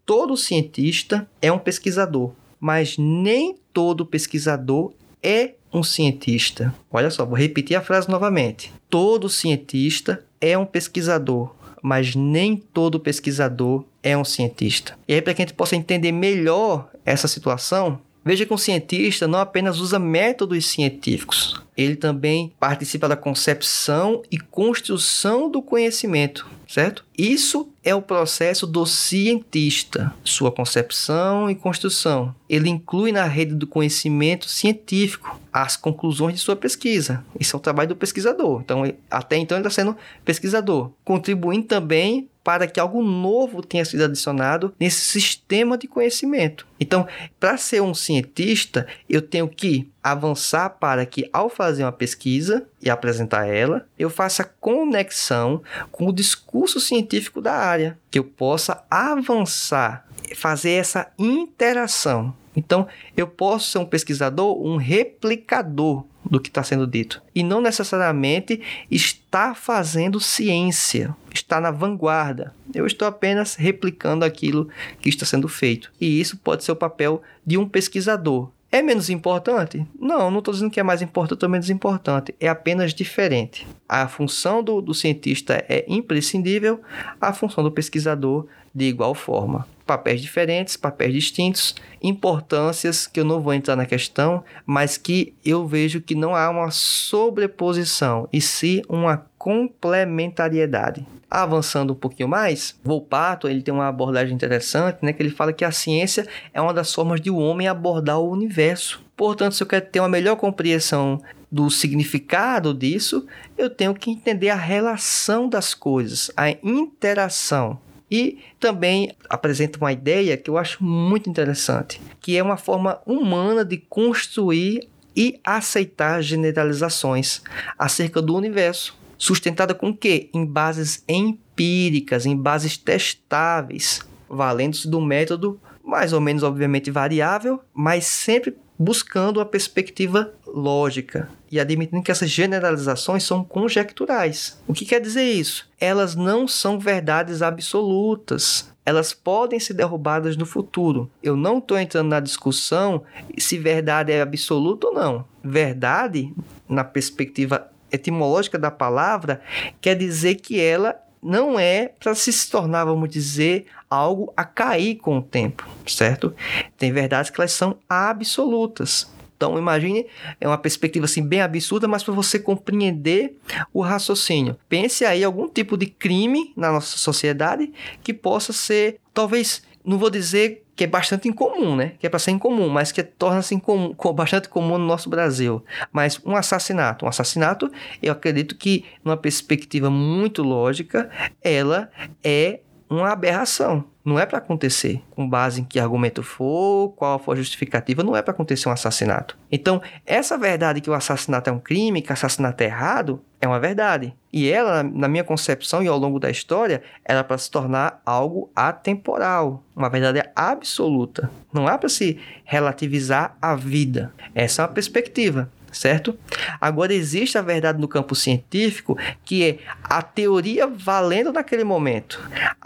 [0.06, 4.92] Todo cientista é um pesquisador, mas nem todo pesquisador
[5.22, 6.74] é um cientista.
[6.90, 8.72] Olha só, vou repetir a frase novamente.
[8.88, 14.98] Todo cientista é um pesquisador, mas nem todo pesquisador é um cientista.
[15.06, 19.26] E aí, para que a gente possa entender melhor essa situação, veja que um cientista
[19.26, 27.04] não apenas usa métodos científicos, ele também participa da concepção e construção do conhecimento, certo?
[27.16, 32.34] Isso é o processo do cientista, sua concepção e construção.
[32.48, 37.24] Ele inclui na rede do conhecimento científico as conclusões de sua pesquisa.
[37.38, 38.60] Isso é o trabalho do pesquisador.
[38.60, 44.04] Então, até então ele está sendo pesquisador, contribuindo também para que algo novo tenha sido
[44.04, 46.66] adicionado nesse sistema de conhecimento.
[46.80, 47.06] Então,
[47.38, 52.88] para ser um cientista, eu tenho que avançar para que, ao fazer uma pesquisa e
[52.88, 60.06] apresentar ela, eu faça conexão com o discurso científico da área, que eu possa avançar,
[60.34, 62.34] fazer essa interação.
[62.56, 67.22] Então, eu posso ser um pesquisador, um replicador do que está sendo dito.
[67.34, 72.52] E não necessariamente está fazendo ciência, está na vanguarda.
[72.74, 74.68] Eu estou apenas replicando aquilo
[75.00, 75.90] que está sendo feito.
[76.00, 78.50] E isso pode ser o papel de um pesquisador.
[78.70, 79.86] É menos importante?
[79.98, 82.34] Não, não estou dizendo que é mais importante ou menos importante.
[82.38, 83.66] É apenas diferente.
[83.88, 86.80] A função do, do cientista é imprescindível,
[87.18, 89.66] a função do pesquisador de igual forma.
[89.86, 95.66] Papéis diferentes, papéis distintos, importâncias que eu não vou entrar na questão, mas que eu
[95.66, 101.06] vejo que não há uma sobreposição, e sim uma complementariedade.
[101.30, 105.64] Avançando um pouquinho mais, Volpato ele tem uma abordagem interessante, né, que ele fala que
[105.64, 109.02] a ciência é uma das formas de o um homem abordar o universo.
[109.16, 111.18] Portanto, se eu quero ter uma melhor compreensão
[111.50, 117.80] do significado disso, eu tenho que entender a relação das coisas, a interação.
[118.10, 123.64] E também apresenta uma ideia que eu acho muito interessante, que é uma forma humana
[123.64, 127.42] de construir e aceitar generalizações
[127.78, 130.30] acerca do universo, sustentada com o quê?
[130.32, 138.06] Em bases empíricas, em bases testáveis, valendo-se do método mais ou menos obviamente variável, mas
[138.06, 144.60] sempre buscando a perspectiva lógica e admitindo que essas generalizações são conjecturais.
[144.66, 145.66] O que quer dizer isso?
[145.80, 148.70] Elas não são verdades absolutas.
[148.84, 151.10] Elas podem ser derrubadas no futuro.
[151.22, 153.02] Eu não estou entrando na discussão
[153.38, 155.24] se verdade é absoluta ou não.
[155.42, 156.32] Verdade,
[156.68, 159.40] na perspectiva etimológica da palavra,
[159.80, 165.18] quer dizer que ela não é para se tornar, vamos dizer, algo a cair com
[165.18, 166.34] o tempo, certo?
[166.76, 169.10] Tem verdades que elas são absolutas.
[169.36, 170.04] Então imagine,
[170.40, 173.36] é uma perspectiva assim bem absurda, mas para você compreender
[173.72, 174.56] o raciocínio.
[174.68, 177.72] Pense aí algum tipo de crime na nossa sociedade
[178.02, 181.94] que possa ser, talvez, não vou dizer que é bastante incomum, né?
[181.98, 185.60] Que é para ser incomum, mas que torna-se incomum, bastante comum no nosso Brasil.
[185.90, 187.68] Mas um assassinato, um assassinato,
[188.00, 191.10] eu acredito que, numa perspectiva muito lógica,
[191.42, 191.90] ela
[192.22, 193.86] é uma aberração.
[194.08, 195.02] Não é para acontecer.
[195.10, 198.72] Com base em que argumento for, qual for a justificativa, não é para acontecer um
[198.72, 199.36] assassinato.
[199.52, 203.46] Então, essa verdade que o assassinato é um crime, que o assassinato é errado, é
[203.46, 204.14] uma verdade.
[204.32, 208.50] E ela, na minha concepção e ao longo da história, era para se tornar algo
[208.56, 211.30] atemporal, uma verdade absoluta.
[211.52, 214.10] Não há para se relativizar a vida.
[214.34, 216.18] Essa é uma perspectiva certo?
[216.60, 222.20] Agora existe a verdade no campo científico, que é a teoria valendo naquele momento.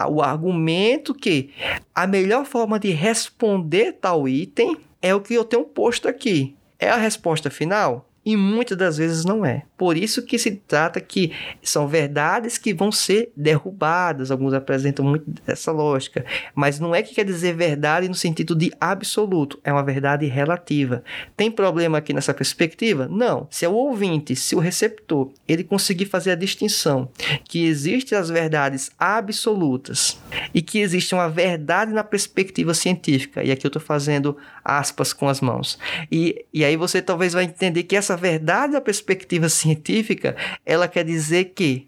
[0.09, 1.51] O argumento que
[1.93, 6.55] a melhor forma de responder tal item é o que eu tenho posto aqui.
[6.79, 8.09] É a resposta final?
[8.25, 9.63] E muitas das vezes não é.
[9.77, 11.31] Por isso que se trata que
[11.61, 14.31] são verdades que vão ser derrubadas.
[14.31, 16.25] Alguns apresentam muito essa lógica.
[16.55, 19.59] Mas não é que quer dizer verdade no sentido de absoluto.
[19.63, 21.03] É uma verdade relativa.
[21.35, 23.07] Tem problema aqui nessa perspectiva?
[23.09, 23.47] Não.
[23.51, 27.09] Se é o ouvinte, se o receptor, ele conseguir fazer a distinção
[27.43, 30.17] que existem as verdades absolutas
[30.53, 35.27] e que existe uma verdade na perspectiva científica, e aqui eu estou fazendo aspas com
[35.27, 35.77] as mãos,
[36.11, 40.87] e, e aí você talvez vai entender que essa verdade da perspectiva científica científica, ela
[40.87, 41.87] quer dizer que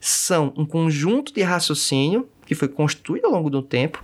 [0.00, 4.02] são um conjunto de raciocínio que foi construído ao longo do tempo,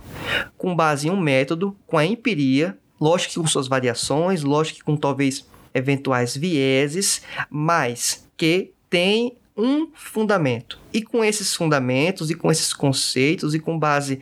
[0.57, 4.83] com base em um método, com a empiria, lógico que com suas variações, lógico que
[4.83, 10.79] com talvez eventuais vieses, mas que tem um fundamento.
[10.93, 14.21] E com esses fundamentos e com esses conceitos e com base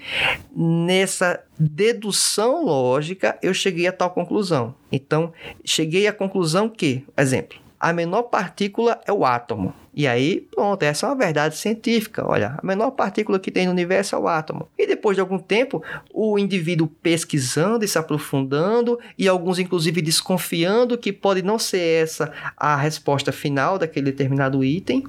[0.56, 4.76] nessa dedução lógica, eu cheguei a tal conclusão.
[4.92, 5.32] Então,
[5.64, 9.74] cheguei à conclusão que, exemplo, a menor partícula é o átomo.
[9.94, 12.24] E aí, pronto, essa é uma verdade científica.
[12.24, 14.68] Olha, a menor partícula que tem no universo é o átomo.
[14.78, 20.98] E depois de algum tempo, o indivíduo pesquisando e se aprofundando, e alguns inclusive desconfiando
[20.98, 25.04] que pode não ser essa a resposta final daquele determinado item,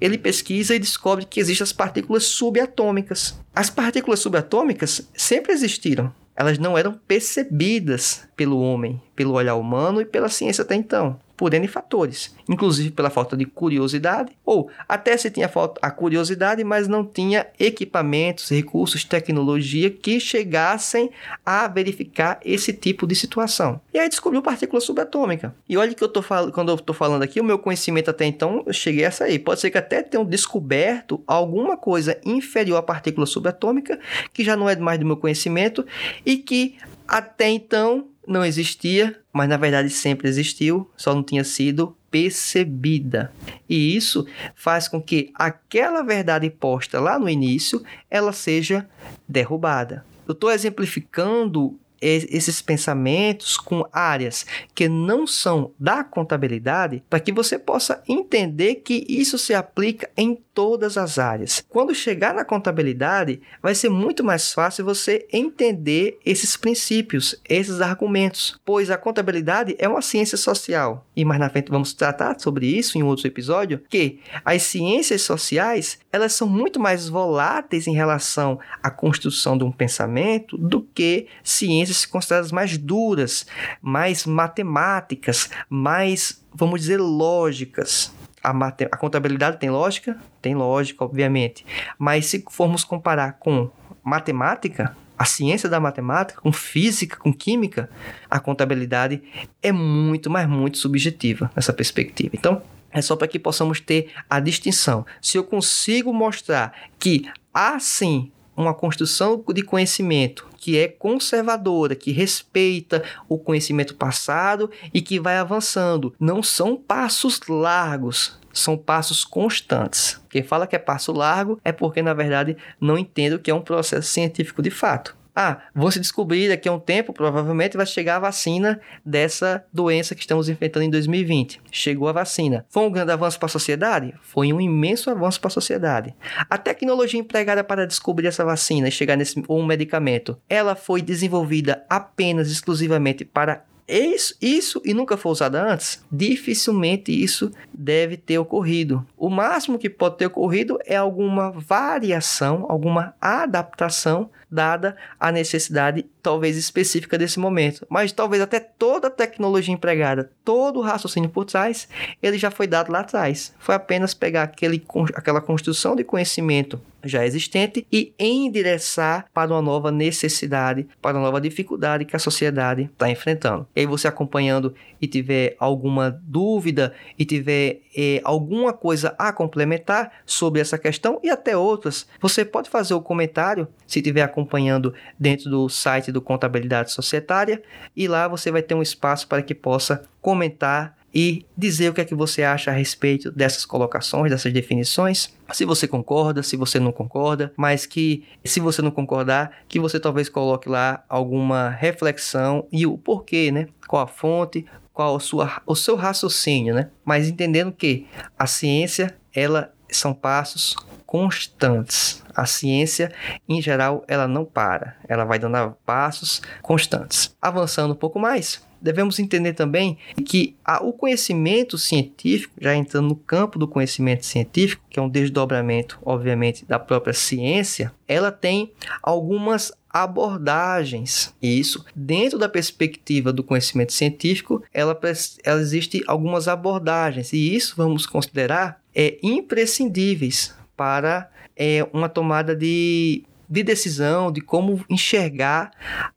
[0.00, 3.38] ele pesquisa e descobre que existem as partículas subatômicas.
[3.54, 6.12] As partículas subatômicas sempre existiram.
[6.34, 11.52] Elas não eram percebidas pelo homem, pelo olhar humano e pela ciência até então por
[11.52, 15.50] N fatores, inclusive pela falta de curiosidade, ou até se tinha
[15.82, 21.10] a curiosidade, mas não tinha equipamentos, recursos, tecnologia que chegassem
[21.44, 23.80] a verificar esse tipo de situação.
[23.92, 25.54] E aí descobriu partícula subatômica.
[25.68, 28.24] E olha que eu tô falando, quando eu estou falando aqui, o meu conhecimento até
[28.24, 29.38] então, eu cheguei a sair.
[29.38, 33.98] Pode ser que até tenham descoberto alguma coisa inferior à partícula subatômica,
[34.32, 35.84] que já não é mais do meu conhecimento,
[36.24, 41.96] e que até então não existia, mas na verdade sempre existiu, só não tinha sido
[42.10, 43.32] percebida.
[43.68, 48.88] E isso faz com que aquela verdade posta lá no início, ela seja
[49.28, 50.04] derrubada.
[50.26, 57.58] Eu estou exemplificando esses pensamentos com áreas que não são da contabilidade para que você
[57.58, 61.62] possa entender que isso se aplica em todas as áreas.
[61.68, 68.58] Quando chegar na contabilidade, vai ser muito mais fácil você entender esses princípios, esses argumentos,
[68.64, 71.06] pois a contabilidade é uma ciência social.
[71.14, 75.98] E mais na frente vamos tratar sobre isso em outro episódio, que as ciências sociais,
[76.10, 82.06] elas são muito mais voláteis em relação à construção de um pensamento do que ciências
[82.06, 83.44] consideradas mais duras,
[83.82, 88.15] mais matemáticas, mais, vamos dizer, lógicas.
[88.46, 90.16] A, a contabilidade tem lógica?
[90.40, 91.66] Tem lógica, obviamente.
[91.98, 93.68] Mas se formos comparar com
[94.04, 97.90] matemática, a ciência da matemática, com física, com química,
[98.30, 99.20] a contabilidade
[99.60, 102.30] é muito, mas muito subjetiva nessa perspectiva.
[102.34, 105.04] Então, é só para que possamos ter a distinção.
[105.20, 112.10] Se eu consigo mostrar que há sim uma construção de conhecimento que é conservadora, que
[112.10, 116.14] respeita o conhecimento passado e que vai avançando.
[116.18, 120.20] Não são passos largos, são passos constantes.
[120.28, 123.54] Quem fala que é passo largo é porque, na verdade, não entende o que é
[123.54, 125.16] um processo científico de fato.
[125.38, 130.22] Ah, se descobrir daqui a um tempo, provavelmente vai chegar a vacina dessa doença que
[130.22, 131.60] estamos enfrentando em 2020.
[131.70, 132.64] Chegou a vacina.
[132.70, 134.14] Foi um grande avanço para a sociedade?
[134.22, 136.14] Foi um imenso avanço para a sociedade.
[136.48, 141.02] A tecnologia empregada para descobrir essa vacina e chegar nesse ou um medicamento, ela foi
[141.02, 148.36] desenvolvida apenas exclusivamente para isso, isso e nunca foi usada antes, dificilmente isso deve ter
[148.36, 149.06] ocorrido.
[149.16, 156.56] O máximo que pode ter ocorrido é alguma variação, alguma adaptação dada a necessidade talvez
[156.56, 161.88] específica desse momento, mas talvez até toda a tecnologia empregada, todo o raciocínio por trás,
[162.22, 163.54] ele já foi dado lá atrás.
[163.58, 164.84] Foi apenas pegar aquele,
[165.14, 171.40] aquela construção de conhecimento já existente e endereçar para uma nova necessidade, para uma nova
[171.40, 173.66] dificuldade que a sociedade está enfrentando.
[173.76, 180.10] E aí você acompanhando e tiver alguma dúvida e tiver eh, alguma coisa a complementar
[180.24, 185.48] sobre essa questão e até outras, você pode fazer o comentário se estiver acompanhando dentro
[185.48, 187.62] do site do Contabilidade Societária
[187.96, 192.02] e lá você vai ter um espaço para que possa comentar e dizer o que
[192.02, 195.34] é que você acha a respeito dessas colocações, dessas definições.
[195.50, 199.98] Se você concorda, se você não concorda, mas que se você não concordar, que você
[199.98, 203.66] talvez coloque lá alguma reflexão e o porquê, né?
[203.88, 206.90] Qual a fonte, qual a sua, o seu raciocínio, né?
[207.02, 208.06] Mas entendendo que
[208.38, 210.76] a ciência, ela são passos
[211.06, 212.22] constantes.
[212.34, 213.12] A ciência,
[213.48, 217.34] em geral, ela não para, ela vai dando passos constantes.
[217.40, 223.16] Avançando um pouco mais, devemos entender também que a, o conhecimento científico, já entrando no
[223.16, 228.72] campo do conhecimento científico, que é um desdobramento, obviamente, da própria ciência, ela tem
[229.02, 229.72] algumas
[230.02, 231.34] abordagens.
[231.40, 234.98] E isso, dentro da perspectiva do conhecimento científico, ela,
[235.42, 243.24] ela existe algumas abordagens, e isso vamos considerar é, imprescindíveis para é, uma tomada de,
[243.48, 245.70] de decisão, de como enxergar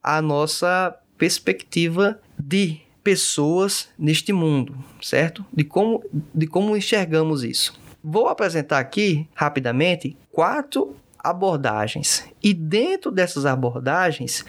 [0.04, 5.46] a nossa perspectiva de pessoas neste mundo, certo?
[5.54, 6.04] De como,
[6.36, 7.80] de como enxergamos isso.
[8.04, 12.26] Vou apresentar aqui rapidamente quatro abordagens.
[12.42, 14.46] E dentro dessas abordagens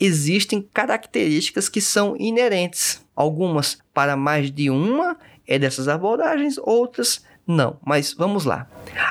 [0.00, 3.04] existem características que são inerentes.
[3.14, 5.16] Algumas para mais de uma
[5.46, 7.76] é dessas abordagens, outras não.
[7.84, 8.66] Mas vamos lá.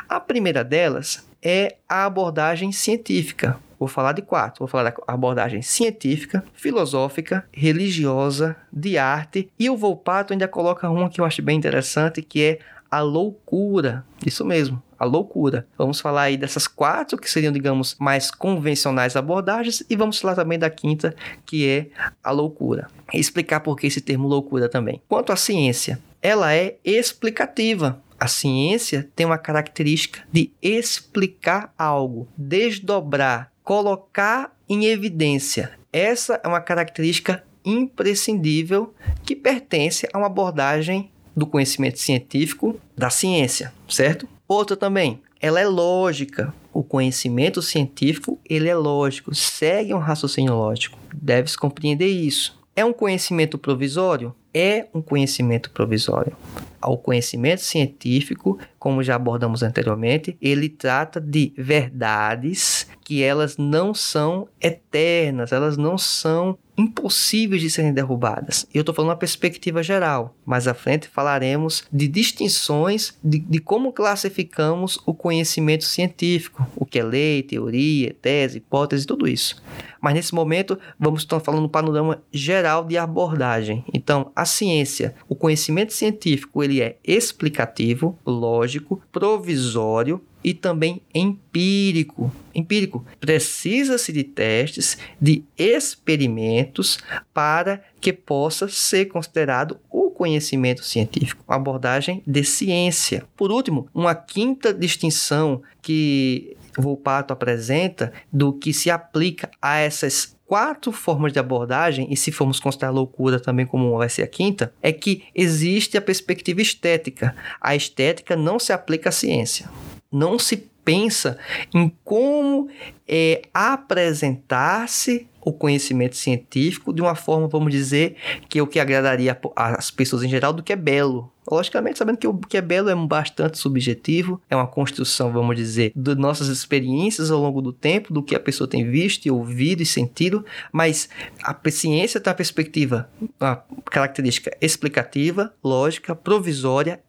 [0.10, 3.60] A primeira delas é a abordagem científica.
[3.78, 4.60] Vou falar de quatro.
[4.60, 9.50] Vou falar da abordagem científica, filosófica, religiosa, de arte.
[9.60, 12.60] E o Volpato ainda coloca uma que eu acho bem interessante, que é
[12.90, 14.06] a loucura.
[14.26, 15.68] Isso mesmo, a loucura.
[15.78, 20.58] Vamos falar aí dessas quatro que seriam, digamos, mais convencionais abordagens e vamos falar também
[20.58, 21.88] da quinta, que é
[22.24, 22.88] a loucura.
[23.14, 25.02] E explicar por que esse termo loucura também.
[25.08, 28.02] Quanto à ciência, ela é explicativa.
[28.20, 35.72] A ciência tem uma característica de explicar algo, desdobrar, colocar em evidência.
[35.92, 38.94] Essa é uma característica imprescindível
[39.24, 44.28] que pertence a uma abordagem do conhecimento científico da ciência, certo?
[44.48, 46.54] Outra também, ela é lógica.
[46.74, 50.98] O conhecimento científico, ele é lógico, segue um raciocínio lógico.
[51.14, 52.60] Deves compreender isso.
[52.76, 54.34] É um conhecimento provisório?
[54.52, 56.36] É um conhecimento provisório.
[56.84, 64.48] O conhecimento científico, como já abordamos anteriormente, ele trata de verdades que elas não são
[64.60, 68.68] eternas, elas não são impossíveis de serem derrubadas.
[68.74, 70.36] Eu estou falando uma perspectiva geral.
[70.46, 77.00] Mais à frente falaremos de distinções de, de, como classificamos o conhecimento científico, o que
[77.00, 79.62] é lei, teoria, tese, hipótese, tudo isso.
[80.02, 83.86] Mas nesse momento vamos estar falando um panorama geral de abordagem.
[83.94, 92.32] Então, a ciência, o conhecimento científico, ele é explicativo, lógico, provisório, e também empírico.
[92.54, 97.00] Empírico precisa-se de testes, de experimentos
[97.34, 103.26] para que possa ser considerado o conhecimento científico, uma abordagem de ciência.
[103.36, 110.92] Por último, uma quinta distinção que Volpato apresenta do que se aplica a essas quatro
[110.92, 114.92] formas de abordagem, e se formos considerar loucura também como vai ser a quinta, é
[114.92, 117.36] que existe a perspectiva estética.
[117.60, 119.68] A estética não se aplica à ciência
[120.14, 121.38] não se pensa
[121.74, 122.70] em como
[123.08, 128.16] é, apresentar-se o conhecimento científico de uma forma, vamos dizer,
[128.48, 131.32] que é o que agradaria às pessoas em geral do que é belo.
[131.50, 135.92] Logicamente, sabendo que o que é belo é bastante subjetivo, é uma construção, vamos dizer,
[135.94, 139.82] de nossas experiências ao longo do tempo, do que a pessoa tem visto e ouvido
[139.82, 141.10] e sentido, mas
[141.44, 143.10] a ciência tem a perspectiva,
[143.40, 143.62] uma
[143.92, 147.02] característica explicativa, lógica, provisória,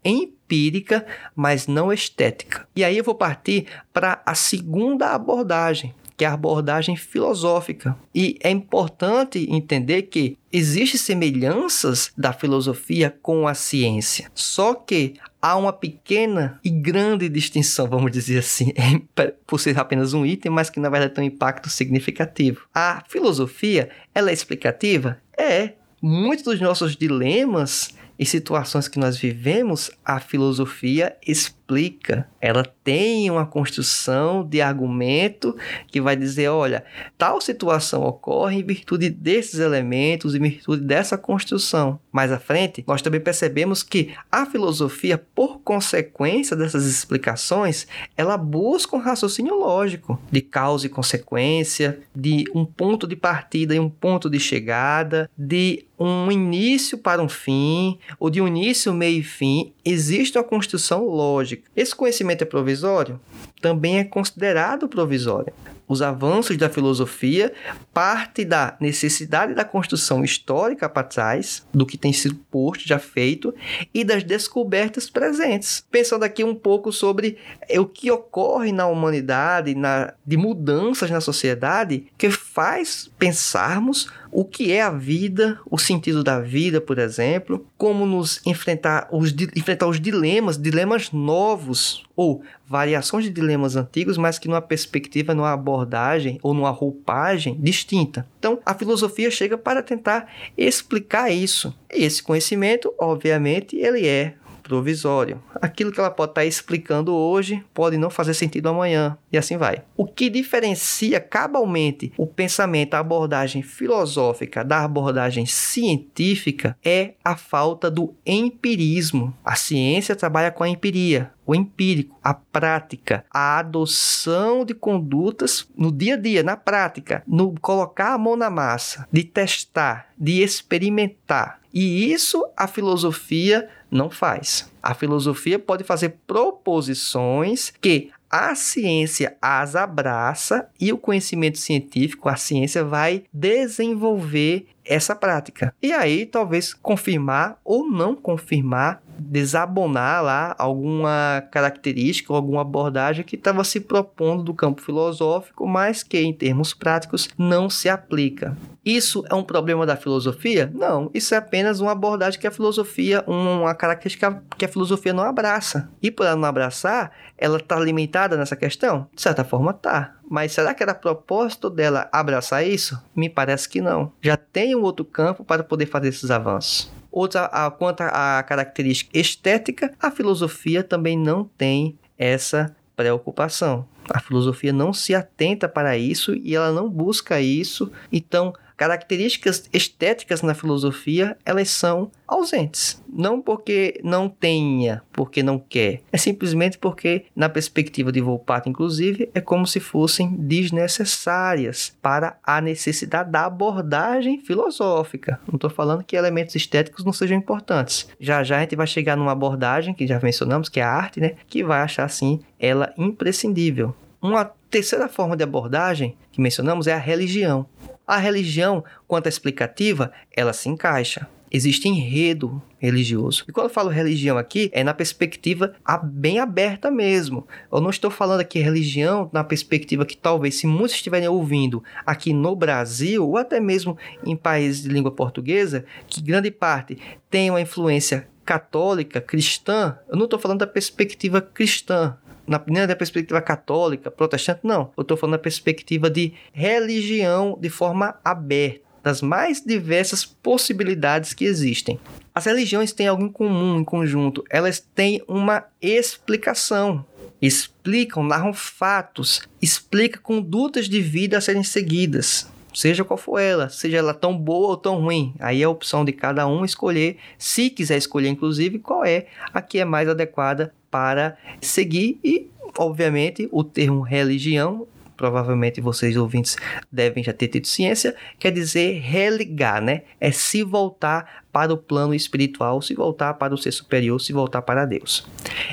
[0.44, 2.66] empírica, mas não estética.
[2.76, 7.96] E aí eu vou partir para a segunda abordagem, que é a abordagem filosófica.
[8.14, 15.56] E é importante entender que existem semelhanças da filosofia com a ciência, só que há
[15.56, 18.72] uma pequena e grande distinção, vamos dizer assim,
[19.46, 22.66] por ser apenas um item, mas que na verdade tem um impacto significativo.
[22.72, 25.18] A filosofia, ela é explicativa?
[25.36, 25.72] É.
[26.00, 31.16] Muitos dos nossos dilemas e situações que nós vivemos, a filosofia
[31.64, 35.56] explica, ela tem uma construção de argumento
[35.90, 36.84] que vai dizer, olha,
[37.16, 41.98] tal situação ocorre em virtude desses elementos, em virtude dessa construção.
[42.12, 48.94] Mais à frente, nós também percebemos que a filosofia, por consequência dessas explicações, ela busca
[48.94, 54.28] um raciocínio lógico de causa e consequência, de um ponto de partida e um ponto
[54.28, 59.72] de chegada, de um início para um fim, ou de um início, meio e fim,
[59.84, 61.53] existe uma construção lógica.
[61.76, 63.20] Esse conhecimento é provisório?
[63.60, 65.52] Também é considerado provisório.
[65.86, 67.52] Os avanços da filosofia
[67.92, 73.54] parte da necessidade da construção histórica para trás, do que tem sido posto, já feito,
[73.92, 75.84] e das descobertas presentes.
[75.90, 77.36] Pensando aqui um pouco sobre
[77.78, 84.72] o que ocorre na humanidade, na, de mudanças na sociedade, que faz pensarmos o que
[84.72, 90.00] é a vida, o sentido da vida, por exemplo, como nos enfrentar os, enfrentar os
[90.00, 96.52] dilemas, dilemas novos ou variações de dilemas antigos, mas que numa perspectiva, numa abordagem ou
[96.52, 98.26] numa roupagem distinta.
[98.40, 100.28] Então, a filosofia chega para tentar
[100.58, 101.72] explicar isso.
[101.92, 104.34] E esse conhecimento, obviamente, ele é
[104.64, 105.40] provisório.
[105.62, 109.82] Aquilo que ela pode estar explicando hoje pode não fazer sentido amanhã, e assim vai.
[109.96, 117.90] O que diferencia cabalmente o pensamento, a abordagem filosófica da abordagem científica é a falta
[117.90, 119.32] do empirismo.
[119.44, 125.92] A ciência trabalha com a empiria, o empírico, a prática, a adoção de condutas no
[125.92, 131.60] dia a dia, na prática, no colocar a mão na massa, de testar, de experimentar.
[131.72, 134.70] E isso a filosofia não faz.
[134.82, 142.34] A filosofia pode fazer proposições que a ciência as abraça e o conhecimento científico, a
[142.34, 145.74] ciência vai desenvolver essa prática.
[145.82, 153.36] E aí, talvez confirmar ou não confirmar desabonar lá alguma característica ou alguma abordagem que
[153.36, 158.56] estava se propondo do campo filosófico, mas que em termos práticos não se aplica.
[158.84, 160.70] Isso é um problema da filosofia?
[160.74, 165.24] Não, isso é apenas uma abordagem que a filosofia, uma característica que a filosofia não
[165.24, 165.88] abraça.
[166.02, 169.06] E por ela não abraçar, ela está limitada nessa questão?
[169.14, 170.14] De certa forma, está.
[170.28, 173.00] Mas será que era propósito dela abraçar isso?
[173.14, 174.12] Me parece que não.
[174.20, 176.90] Já tem um outro campo para poder fazer esses avanços.
[177.10, 183.86] Outra, a, quanto à característica estética, a filosofia também não tem essa preocupação.
[184.10, 187.90] A filosofia não se atenta para isso e ela não busca isso.
[188.12, 193.02] Então, características estéticas na filosofia, elas são ausentes.
[193.08, 196.00] Não porque não tenha, porque não quer.
[196.12, 202.60] É simplesmente porque, na perspectiva de Volpato, inclusive, é como se fossem desnecessárias para a
[202.60, 205.40] necessidade da abordagem filosófica.
[205.46, 208.08] Não estou falando que elementos estéticos não sejam importantes.
[208.18, 211.20] Já já a gente vai chegar numa abordagem que já mencionamos, que é a arte,
[211.20, 211.34] né?
[211.46, 213.94] Que vai achar, sim, ela imprescindível.
[214.20, 217.66] Uma terceira forma de abordagem que mencionamos é a religião.
[218.06, 221.26] A religião, quanto à explicativa, ela se encaixa.
[221.50, 223.44] Existe enredo religioso.
[223.48, 227.46] E quando eu falo religião aqui, é na perspectiva bem aberta mesmo.
[227.72, 232.32] Eu não estou falando aqui religião na perspectiva que talvez, se muitos estiverem ouvindo aqui
[232.32, 233.96] no Brasil, ou até mesmo
[234.26, 236.98] em países de língua portuguesa, que grande parte
[237.30, 242.16] tem uma influência católica, cristã, eu não estou falando da perspectiva cristã,
[242.46, 244.90] na, nem da perspectiva católica, protestante, não.
[244.96, 251.44] Eu estou falando da perspectiva de religião de forma aberta, das mais diversas possibilidades que
[251.44, 251.98] existem.
[252.34, 254.44] As religiões têm algo em comum, em conjunto.
[254.50, 257.04] Elas têm uma explicação.
[257.40, 263.98] Explicam, narram fatos, explica condutas de vida a serem seguidas seja qual for ela, seja
[263.98, 265.34] ela tão boa ou tão ruim.
[265.38, 269.62] Aí é a opção de cada um escolher, se quiser escolher, inclusive, qual é a
[269.62, 274.86] que é mais adequada para seguir e, obviamente, o termo religião
[275.16, 276.56] provavelmente vocês ouvintes
[276.90, 280.02] devem já ter tido ciência, quer dizer religar, né?
[280.20, 284.60] É se voltar para o plano espiritual, se voltar para o ser superior, se voltar
[284.62, 285.24] para Deus.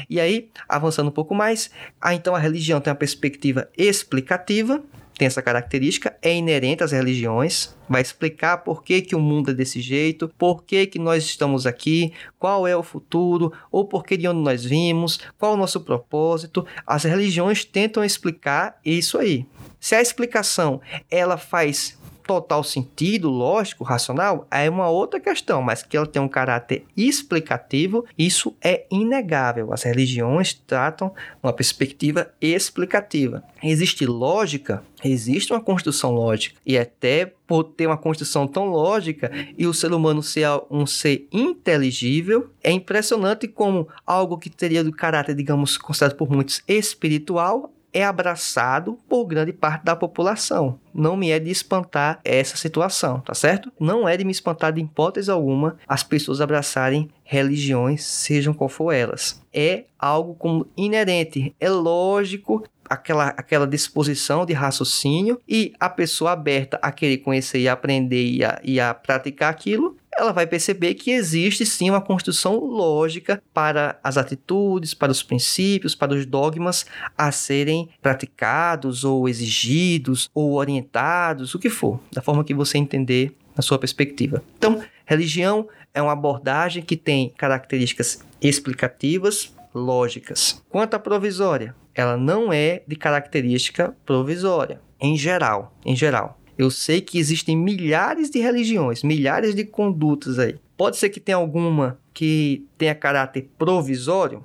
[0.07, 4.79] E aí, avançando um pouco mais, ah, então a religião tem uma perspectiva explicativa,
[5.17, 9.53] tem essa característica, é inerente às religiões, vai explicar por que, que o mundo é
[9.55, 14.17] desse jeito, por que, que nós estamos aqui, qual é o futuro, ou por que
[14.17, 16.63] de onde nós vimos, qual o nosso propósito.
[16.85, 19.47] As religiões tentam explicar isso aí.
[19.79, 20.79] Se a explicação
[21.09, 21.99] ela faz
[22.31, 28.05] total sentido, lógico, racional, é uma outra questão, mas que ela tem um caráter explicativo,
[28.17, 29.73] isso é inegável.
[29.73, 31.13] As religiões tratam
[31.43, 33.43] uma perspectiva explicativa.
[33.61, 39.67] Existe lógica, existe uma construção lógica, e até por ter uma construção tão lógica e
[39.67, 45.35] o ser humano ser um ser inteligível, é impressionante como algo que teria do caráter,
[45.35, 50.79] digamos, considerado por muitos espiritual, é abraçado por grande parte da população.
[50.93, 53.71] Não me é de espantar essa situação, tá certo?
[53.79, 58.91] Não é de me espantar de hipótese alguma as pessoas abraçarem religiões, sejam qual for
[58.91, 59.41] elas.
[59.53, 66.77] É algo como inerente, é lógico aquela, aquela disposição de raciocínio e a pessoa aberta
[66.81, 71.11] a querer conhecer e aprender e a, e a praticar aquilo, ela vai perceber que
[71.11, 76.85] existe sim uma construção lógica para as atitudes, para os princípios, para os dogmas
[77.17, 83.35] a serem praticados ou exigidos ou orientados, o que for, da forma que você entender
[83.55, 84.43] na sua perspectiva.
[84.57, 90.61] Então, religião é uma abordagem que tem características explicativas, lógicas.
[90.69, 96.40] Quanto à provisória, ela não é de característica provisória, em geral, em geral.
[96.61, 100.59] Eu sei que existem milhares de religiões, milhares de condutas aí.
[100.77, 104.43] Pode ser que tenha alguma que tenha caráter provisório,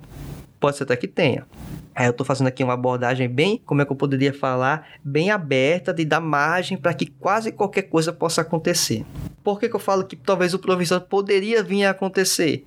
[0.59, 1.45] pode ser até que tenha.
[1.93, 5.29] Aí eu estou fazendo aqui uma abordagem bem, como é que eu poderia falar, bem
[5.29, 9.05] aberta, de dar margem para que quase qualquer coisa possa acontecer.
[9.43, 12.65] Por que, que eu falo que talvez o provisório poderia vir a acontecer?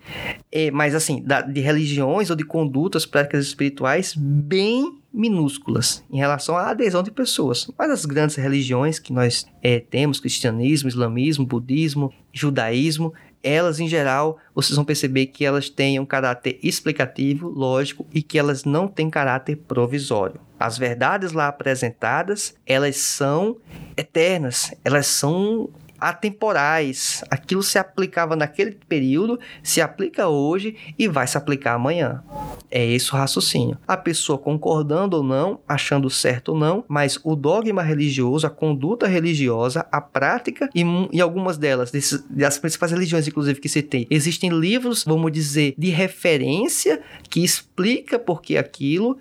[0.52, 6.56] É, mas assim, da, de religiões ou de condutas, práticas espirituais bem minúsculas em relação
[6.56, 7.70] à adesão de pessoas.
[7.76, 14.38] Mas as grandes religiões que nós é, temos, cristianismo, islamismo, budismo, judaísmo, elas em geral,
[14.54, 19.08] vocês vão perceber que elas têm um caráter explicativo, lógico e que elas não têm
[19.08, 20.40] caráter provisório.
[20.58, 23.56] As verdades lá apresentadas, elas são
[23.96, 27.22] eternas, elas são atemporais.
[27.30, 32.22] Aquilo se aplicava naquele período, se aplica hoje e vai se aplicar amanhã.
[32.70, 33.76] É esse o raciocínio.
[33.86, 39.06] A pessoa concordando ou não, achando certo ou não, mas o dogma religioso, a conduta
[39.06, 44.50] religiosa, a prática e, e algumas delas, desses, das principais religiões, inclusive, que citei, existem
[44.50, 49.18] livros, vamos dizer, de referência que explica por que aquilo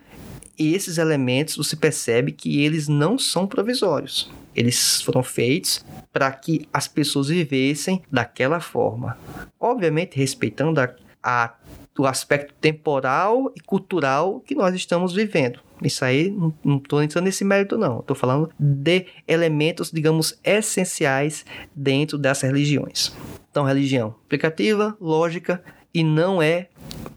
[0.60, 4.30] esses elementos você percebe que eles não são provisórios.
[4.56, 9.18] Eles foram feitos para que as pessoas vivessem daquela forma.
[9.60, 10.94] Obviamente, respeitando a,
[11.24, 11.56] a,
[11.98, 15.60] o aspecto temporal e cultural que nós estamos vivendo.
[15.82, 16.30] Isso aí,
[16.64, 18.00] não estou entrando nesse mérito, não.
[18.00, 23.14] Estou falando de elementos, digamos, essenciais dentro dessas religiões.
[23.50, 26.70] Então, religião aplicativa, lógica e não é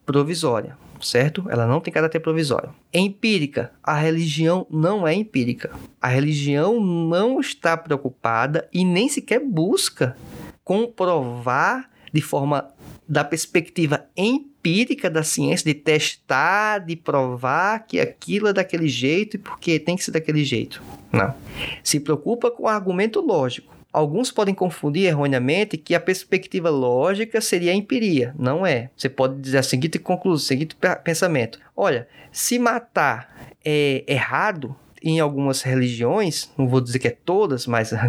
[0.07, 1.45] provisória certo?
[1.51, 2.75] Ela não tem caráter provisório.
[2.93, 5.71] Empírica, a religião não é empírica.
[6.01, 10.17] A religião não está preocupada e nem sequer busca
[10.65, 12.69] comprovar de forma
[13.09, 19.39] da perspectiva empírica da ciência, de testar, de provar que aquilo é daquele jeito e
[19.39, 20.83] porque tem que ser daquele jeito.
[21.13, 21.35] Não.
[21.83, 23.75] Se preocupa com o argumento lógico.
[23.93, 28.35] Alguns podem confundir erroneamente que a perspectiva lógica seria a empiria.
[28.39, 28.91] Não é.
[28.97, 31.61] Você pode dizer a seguinte conclusão, o seguinte pensamento.
[31.77, 37.93] Olha, se matar é errado, em algumas religiões, não vou dizer que é todas, mas
[37.93, 38.07] a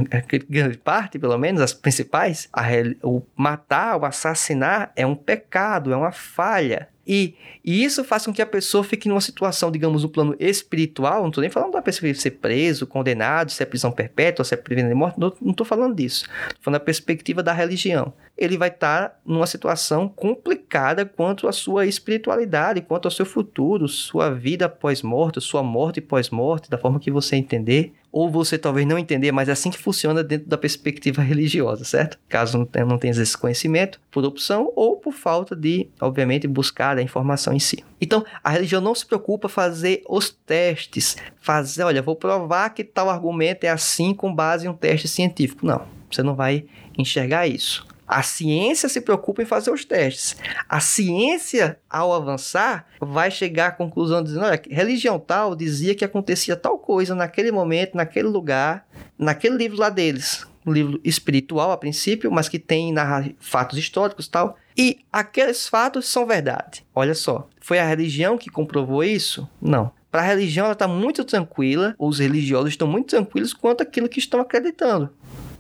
[0.47, 2.63] grande parte, pelo menos, as principais, a,
[3.01, 6.87] o matar, o assassinar é um pecado, é uma falha.
[7.05, 11.21] E, e, isso faz com que a pessoa fique numa situação, digamos, no plano espiritual.
[11.21, 14.57] Não estou nem falando da pessoa ser preso, condenado, se é prisão perpétua, se é
[14.57, 15.19] prisão de morte.
[15.19, 16.25] Não estou falando disso.
[16.47, 18.13] Estou falando da perspectiva da religião.
[18.37, 23.87] Ele vai estar tá numa situação complicada quanto à sua espiritualidade, quanto ao seu futuro,
[23.87, 28.99] sua vida pós-morte, sua morte pós-morte, da forma que você entender ou você talvez não
[28.99, 32.19] entender, mas é assim que funciona dentro da perspectiva religiosa, certo?
[32.29, 37.53] Caso não tenha, esse conhecimento, por opção ou por falta de, obviamente, buscar a informação
[37.53, 37.83] em si.
[37.99, 43.09] Então, a religião não se preocupa fazer os testes, fazer, olha, vou provar que tal
[43.09, 45.65] argumento é assim com base em um teste científico.
[45.65, 47.87] Não, você não vai enxergar isso.
[48.07, 50.35] A ciência se preocupa em fazer os testes.
[50.67, 56.55] A ciência, ao avançar, vai chegar à conclusão dizendo: olha, religião tal dizia que acontecia
[56.55, 58.85] tal coisa naquele momento, naquele lugar,
[59.17, 60.45] naquele livro lá deles.
[60.65, 62.93] Um livro espiritual a princípio, mas que tem
[63.39, 64.57] fatos históricos tal.
[64.77, 66.85] E aqueles fatos são verdade.
[66.95, 69.47] Olha só, foi a religião que comprovou isso?
[69.61, 69.91] Não.
[70.09, 74.19] Para a religião, ela está muito tranquila, os religiosos estão muito tranquilos quanto aquilo que
[74.19, 75.09] estão acreditando,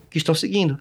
[0.09, 0.79] que estão seguindo.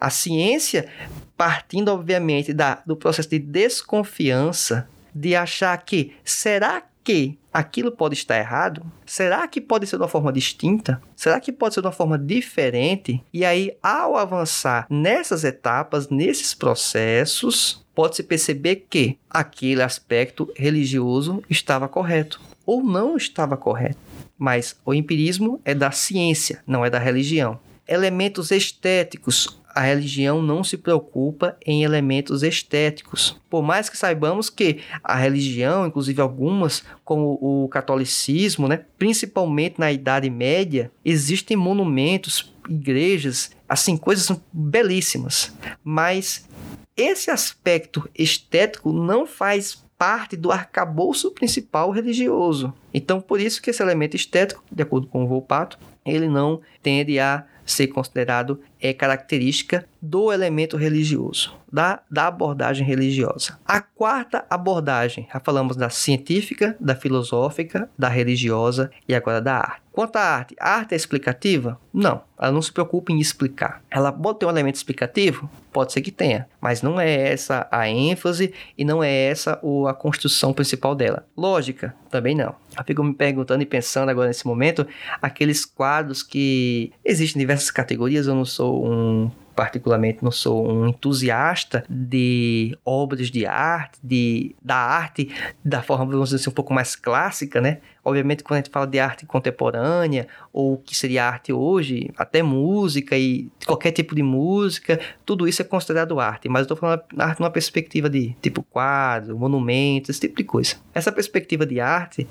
[0.00, 0.88] A ciência,
[1.36, 8.38] partindo obviamente da, do processo de desconfiança, de achar que será que aquilo pode estar
[8.38, 8.84] errado?
[9.06, 11.00] Será que pode ser de uma forma distinta?
[11.16, 13.24] Será que pode ser de uma forma diferente?
[13.32, 21.88] E aí, ao avançar nessas etapas, nesses processos, pode-se perceber que aquele aspecto religioso estava
[21.88, 23.98] correto ou não estava correto.
[24.36, 27.58] Mas o empirismo é da ciência, não é da religião.
[27.88, 33.40] Elementos estéticos a religião não se preocupa em elementos estéticos.
[33.48, 39.92] Por mais que saibamos que a religião, inclusive algumas, como o catolicismo, né, principalmente na
[39.92, 45.54] Idade Média, existem monumentos, igrejas, assim, coisas belíssimas.
[45.84, 46.48] Mas
[46.96, 52.74] esse aspecto estético não faz parte do arcabouço principal religioso.
[52.92, 57.20] Então, por isso que esse elemento estético, de acordo com o Volpato, ele não tende
[57.20, 63.58] a ser considerado é característica do elemento religioso, da, da abordagem religiosa.
[63.66, 69.82] A quarta abordagem, já falamos da científica, da filosófica, da religiosa e agora da arte.
[69.92, 71.76] Quanto à arte, a arte é explicativa?
[71.92, 73.82] Não, ela não se preocupa em explicar.
[73.90, 75.50] Ela pode ter um elemento explicativo?
[75.72, 79.94] Pode ser que tenha, mas não é essa a ênfase e não é essa a
[79.94, 81.26] construção principal dela.
[81.36, 81.96] Lógica?
[82.08, 82.54] Também não.
[82.78, 84.86] Eu fico me perguntando e pensando agora nesse momento,
[85.20, 90.86] aqueles quadros que existem em diversas categorias, eu não sou um particularmente não sou um
[90.86, 95.34] entusiasta de obras de arte, de, da arte
[95.64, 97.78] da forma, vamos dizer assim, um pouco mais clássica, né?
[98.04, 102.40] Obviamente, quando a gente fala de arte contemporânea, ou o que seria arte hoje, até
[102.40, 106.48] música e qualquer tipo de música, tudo isso é considerado arte.
[106.48, 110.76] Mas eu estou falando arte numa perspectiva de tipo quadro, monumentos, esse tipo de coisa.
[110.94, 112.28] Essa perspectiva de arte,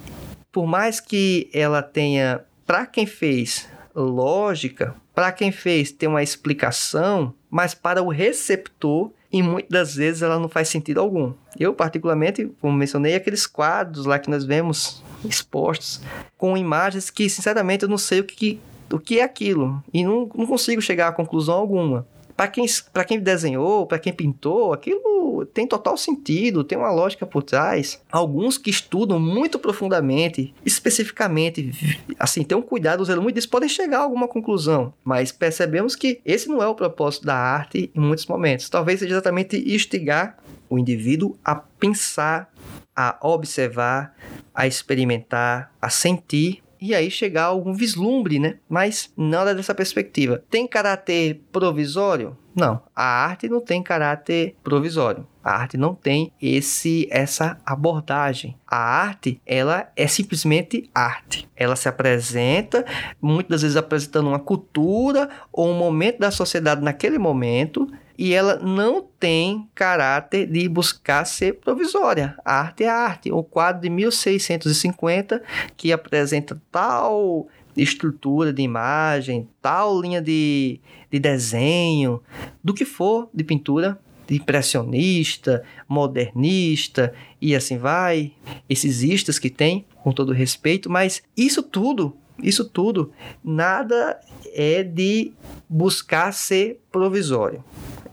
[0.50, 3.68] por mais que ela tenha, para quem fez,
[4.02, 10.40] lógica, para quem fez tem uma explicação, mas para o receptor, e muitas vezes ela
[10.40, 11.34] não faz sentido algum.
[11.60, 16.02] Eu, particularmente, como mencionei, aqueles quadros lá que nós vemos expostos,
[16.38, 18.60] com imagens que, sinceramente, eu não sei o que,
[18.92, 22.08] o que é aquilo, e não, não consigo chegar a conclusão alguma
[22.38, 22.66] para quem,
[23.08, 28.00] quem desenhou, para quem pintou, aquilo tem total sentido, tem uma lógica por trás.
[28.12, 31.72] Alguns que estudam muito profundamente, especificamente,
[32.20, 36.22] assim, tem um cuidado, zelo muito disso, podem chegar a alguma conclusão, mas percebemos que
[36.24, 38.70] esse não é o propósito da arte em muitos momentos.
[38.70, 40.38] Talvez seja exatamente instigar
[40.70, 42.52] o indivíduo a pensar,
[42.96, 44.16] a observar,
[44.54, 48.56] a experimentar, a sentir e aí chegar a algum vislumbre, né?
[48.70, 50.44] Mas nada dessa perspectiva.
[50.50, 52.38] Tem caráter provisório?
[52.56, 55.28] Não, a arte não tem caráter provisório.
[55.44, 58.58] A arte não tem esse essa abordagem.
[58.68, 61.48] A arte, ela é simplesmente arte.
[61.56, 62.84] Ela se apresenta,
[63.22, 67.88] muitas vezes apresentando uma cultura ou um momento da sociedade naquele momento,
[68.18, 72.36] e ela não tem caráter de buscar ser provisória.
[72.44, 73.32] A arte é arte.
[73.32, 75.44] O quadro de 1650
[75.76, 80.80] que apresenta tal estrutura de imagem, tal linha de,
[81.12, 82.24] de desenho,
[82.64, 84.00] do que for de pintura,
[84.30, 88.34] impressionista, modernista e assim vai,
[88.68, 93.12] esses istas que tem, com todo respeito, mas isso tudo, isso tudo,
[93.44, 94.20] nada
[94.54, 95.32] é de
[95.70, 97.64] buscar ser provisório